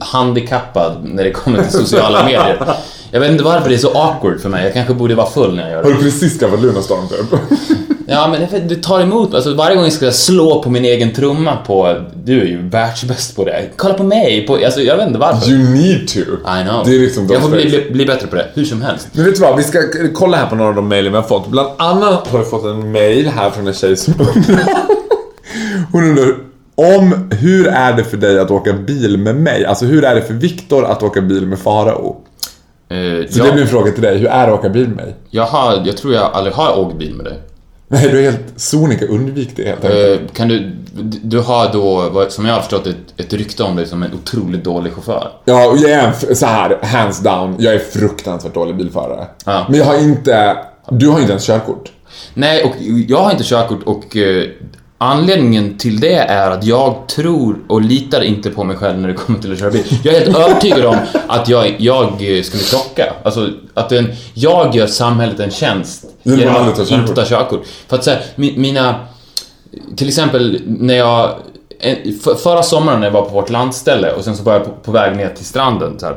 [0.00, 2.76] handikappad när det kommer till sociala medier.
[3.10, 4.64] Jag vet inte varför det är så awkward för mig.
[4.64, 5.96] Jag kanske borde vara full när jag gör Har det.
[5.96, 7.40] du precis skaffat Lunarstorm typ?
[8.10, 11.56] Ja, men det- tar emot alltså varje gång jag ska slå på min egen trumma
[11.56, 11.96] på...
[12.24, 13.62] Du är ju världsbäst på det.
[13.76, 14.46] Kolla på mig!
[14.46, 15.50] På, alltså, jag vet inte varför.
[15.50, 16.18] You need to.
[16.20, 16.82] I know.
[16.84, 19.08] Det är liksom jag får bli, bli, bli bättre på det, hur som helst.
[19.12, 19.78] Men vet du vad, vi ska
[20.14, 21.48] kolla här på några av de mejlen vi har fått.
[21.48, 24.64] Bland annat har vi fått en mail här från en tjej som undrar...
[25.92, 26.34] Hon undrar
[26.74, 29.64] om hur är det för dig att åka bil med mig?
[29.64, 32.16] Alltså hur är det för Viktor att åka bil med Farao?
[32.90, 32.96] Eh,
[33.30, 34.96] Så jag, det är min fråga till dig, hur är det att åka bil med
[34.96, 35.14] mig?
[35.30, 37.38] jag, har, jag tror jag aldrig har åkt bil med dig.
[37.90, 40.20] Nej, du är helt sonika, undvik det helt enkelt.
[40.20, 40.70] Eh, kan du,
[41.22, 44.64] du har då, som jag har förstått, ett, ett rykte om dig som en otroligt
[44.64, 45.28] dålig chaufför.
[45.44, 49.26] Ja, och jag är en så här, hands down, jag är fruktansvärt dålig bilförare.
[49.44, 49.66] Ja.
[49.68, 50.56] Men jag har inte,
[50.90, 51.92] du har inte ens körkort.
[52.34, 52.72] Nej, och
[53.08, 54.44] jag har inte körkort och eh,
[54.98, 59.14] anledningen till det är att jag tror och litar inte på mig själv när det
[59.14, 59.84] kommer till att köra bil.
[60.04, 60.96] Jag är helt övertygad om
[61.26, 62.12] att jag, jag
[62.44, 63.14] skulle krocka.
[63.22, 67.66] Alltså, att en, jag gör samhället en tjänst Genom att inte ta körkort.
[67.88, 68.94] För att säga, mina...
[69.96, 71.34] Till exempel när jag...
[72.42, 74.92] Förra sommaren när jag var på vårt landställe och sen så var jag på, på
[74.92, 76.16] väg ner till stranden så, här,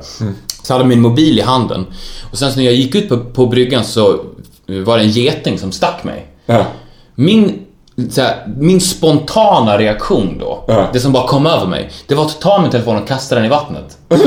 [0.64, 1.86] så hade jag min mobil i handen.
[2.32, 4.20] Och sen så när jag gick ut på, på bryggan så
[4.66, 6.28] var det en geting som stack mig.
[6.46, 6.66] Ja.
[7.16, 7.61] Min,
[8.18, 10.86] här, min spontana reaktion då, Ja.
[10.94, 13.46] det som bara kom över mig, det var att ta min telefon och kasta den
[13.46, 13.98] i vattnet.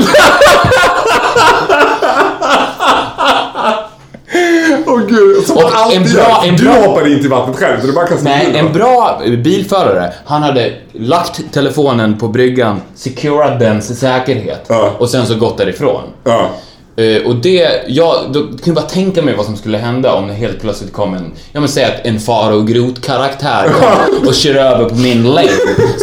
[4.87, 7.81] Åh gud, som Och alltid en bra- en Du bra- hoppar inte i vattnet själv,
[7.81, 13.59] så du bara kastar Nej, en bra bilförare, han hade lagt telefonen på bryggan, securat
[13.59, 14.91] dens säkerhet Ja.
[14.97, 16.01] och sen så gått därifrån.
[16.23, 16.49] Ja.
[16.97, 20.27] Eh, och det, jag då kan jag bara tänka mig vad som skulle hända om
[20.27, 24.35] det helt plötsligt kom en, jag vill säga att en fara och grot-karaktär kom och
[24.35, 25.47] kör över på min lane.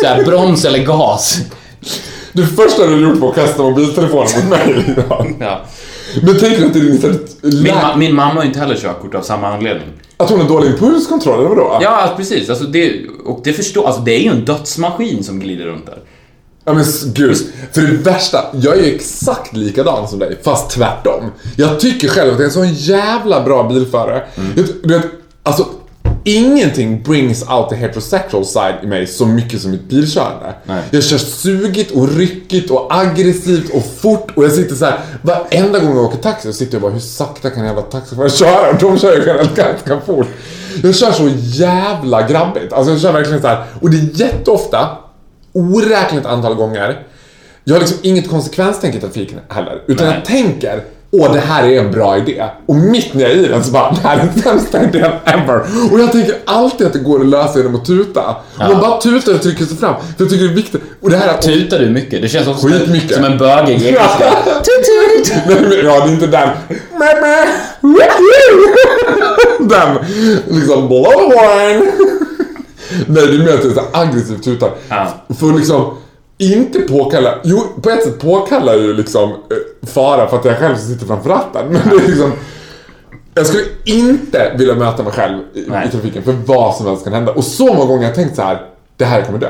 [0.01, 1.39] Såhär, broms eller gas.
[2.33, 4.95] Det första du gjort var att kasta mobiltelefonen mot mig.
[5.41, 5.61] Ja.
[6.23, 9.15] Men tänker du att det är liksom Min, ma- min mamma har inte heller körkort
[9.15, 9.87] av samma anledning.
[10.17, 11.79] Att hon har dålig impulskontroll, eller vadå?
[11.81, 12.51] Ja, alltså, precis.
[12.51, 12.93] Alltså, det,
[13.25, 15.99] och det förstår, alltså, det är ju en dödsmaskin som glider runt där.
[16.65, 16.85] Ja men
[17.15, 17.37] gud,
[17.73, 21.33] för det värsta, jag är exakt likadan som dig, fast tvärtom.
[21.57, 24.25] Jag tycker själv att jag är en sån jävla bra bilförare.
[24.57, 25.07] Jag, du vet,
[25.43, 25.67] alltså,
[26.25, 30.55] ingenting brings out the heterosexual side i mig så mycket som mitt bilkörande.
[30.65, 30.83] Nej.
[30.91, 35.79] Jag kör sugigt och ryckigt och aggressivt och fort och jag sitter så här varenda
[35.79, 38.71] gång jag åker taxi så sitter jag bara hur sakta kan jävla taxichaufför köra?
[38.71, 40.27] Och de kör ju generellt ganska fort.
[40.83, 42.73] Jag kör så jävla grabbigt.
[42.73, 44.89] Alltså jag kör verkligen så här och det är jätteofta
[45.53, 46.99] oräkneligt antal gånger.
[47.65, 49.83] Jag har liksom inget konsekvenstänk i trafiken heller.
[49.87, 50.17] Utan Nej.
[50.17, 52.45] jag tänker, åh det här är en bra idé.
[52.67, 55.11] Och mitt när jag är i den så bara, det här är den sämsta idén
[55.25, 55.61] ever.
[55.93, 58.37] Och jag tänker alltid att det går att lösa genom att tuta.
[58.59, 59.95] Och man bara tutar och trycker sig fram.
[59.95, 60.83] För jag tycker det är viktigt.
[61.01, 61.39] Och det här är...
[61.39, 62.23] Tutar du mycket?
[62.23, 63.17] Det känns också Skitmycket.
[63.17, 64.31] som en bögig engelska.
[64.55, 64.85] Tut,
[65.27, 65.35] tut.
[65.47, 66.49] Nej, men, ja, det är inte den.
[69.69, 69.99] Den.
[70.49, 71.93] Liksom blow the horn.
[73.07, 74.71] Nej, det är mer att jag aggressivt tutar.
[74.89, 75.09] Ja.
[75.39, 75.97] För liksom
[76.39, 80.77] inte påkalla, jo på ett sätt påkallar ju liksom eh, fara för att jag själv
[80.77, 81.67] sitter framför ratten.
[81.71, 82.33] Men det är liksom
[83.35, 87.13] jag skulle inte vilja möta mig själv i, i trafiken för vad som helst kan
[87.13, 87.33] hända.
[87.33, 88.67] Och så många gånger har jag tänkt så här:
[88.97, 89.49] det här kommer dö.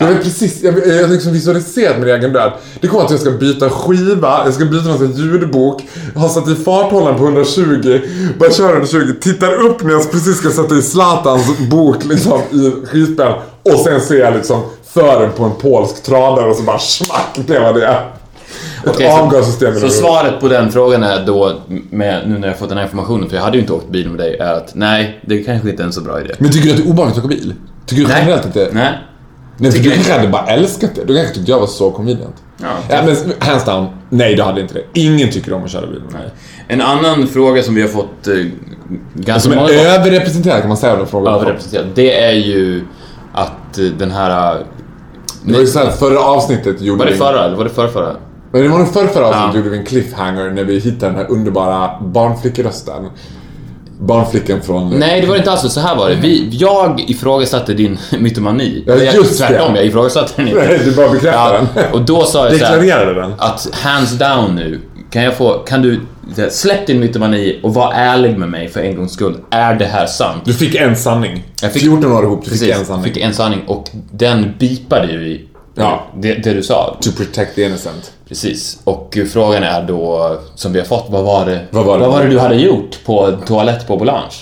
[0.00, 2.52] Jag vet precis, jag, jag har liksom visualiserat min egen död.
[2.80, 5.82] Det kommer att jag ska byta skiva, jag ska byta någon ljudbok,
[6.16, 8.00] har satt i farthållaren på 120,
[8.38, 12.86] börjar köra 120, tittar upp när jag precis ska sätta i Zlatans bok liksom i
[12.86, 17.38] skivspelaren och sen ser jag liksom fören på en polsk tralare och så bara smack
[17.46, 17.86] blev jag det.
[17.86, 21.52] Ett Okej, så- avgassystem Så den svaret på den frågan är då,
[21.90, 24.08] med, nu när jag fått den här informationen, för jag hade ju inte åkt bil
[24.08, 26.34] med dig, är att nej, det kanske inte är en så bra idé.
[26.38, 27.54] Men tycker du att det är obehagligt att åka bil?
[27.86, 28.16] Tycker du Nej.
[28.20, 28.98] generellt det Nej.
[29.60, 31.04] Nej, för du kanske hade bara älskat det.
[31.04, 32.34] Du kanske tyckte jag var så convenient.
[32.56, 32.66] Ja.
[32.90, 35.00] ja men hands down, nej du hade inte det.
[35.00, 36.30] Ingen tycker om att köra bil med mig.
[36.68, 38.34] En annan fråga som vi har fått eh,
[39.14, 41.34] ganska Som är många överrepresenterad kan man säga den frågan.
[41.34, 42.84] överrepresenterat, det är ju
[43.32, 44.54] att eh, den här...
[44.56, 44.60] eh,
[45.44, 47.18] Det var ju såhär, förra avsnittet gjorde Var det vi...
[47.18, 48.16] förra eller var det förra, förra?
[48.52, 49.58] Men det var nog förra, förra avsnittet Ja.
[49.58, 53.08] gjorde vi en cliffhanger när vi hittade den här underbara barnflickrösten.
[54.00, 54.90] Barnflickan från...
[54.98, 55.80] Nej, det var inte alls så.
[55.80, 56.14] Här var det.
[56.14, 58.84] Vi, jag ifrågasatte din mytomani.
[58.86, 59.46] Ja, jag, just det.
[59.46, 60.60] tvärtom, jag ifrågasatte den inte.
[60.64, 61.84] Nej, du bara bekräftar den.
[61.92, 63.32] Och då sa jag så här, Deklarerade den.
[63.38, 64.80] att hands down nu,
[65.10, 66.00] kan jag få, kan du,
[66.50, 69.36] släpp din mytomani och var ärlig med mig för en gångs skull.
[69.50, 70.42] Är det här sant?
[70.44, 71.44] Du fick en sanning.
[71.62, 73.04] Jag fick- 14 år ihop, du fick Precis, en sanning.
[73.04, 75.46] fick en sanning och den bipade ju
[75.78, 76.00] Ja.
[76.16, 76.96] Det, det du sa.
[77.00, 78.12] To protect the innocent.
[78.28, 78.80] Precis.
[78.84, 82.04] Och frågan är då, som vi har fått, vad var det, Vad var det?
[82.04, 84.34] vad var det du hade gjort på toalett på Boulange?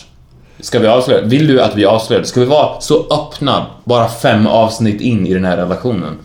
[0.61, 1.23] Ska vi avslöja?
[1.23, 2.23] Vill du att vi avslöjar?
[2.23, 6.19] Ska vi vara så öppna, bara fem avsnitt in i den här relationen?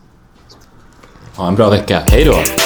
[1.37, 2.03] Ha en bra vecka.
[2.07, 2.66] Hej då!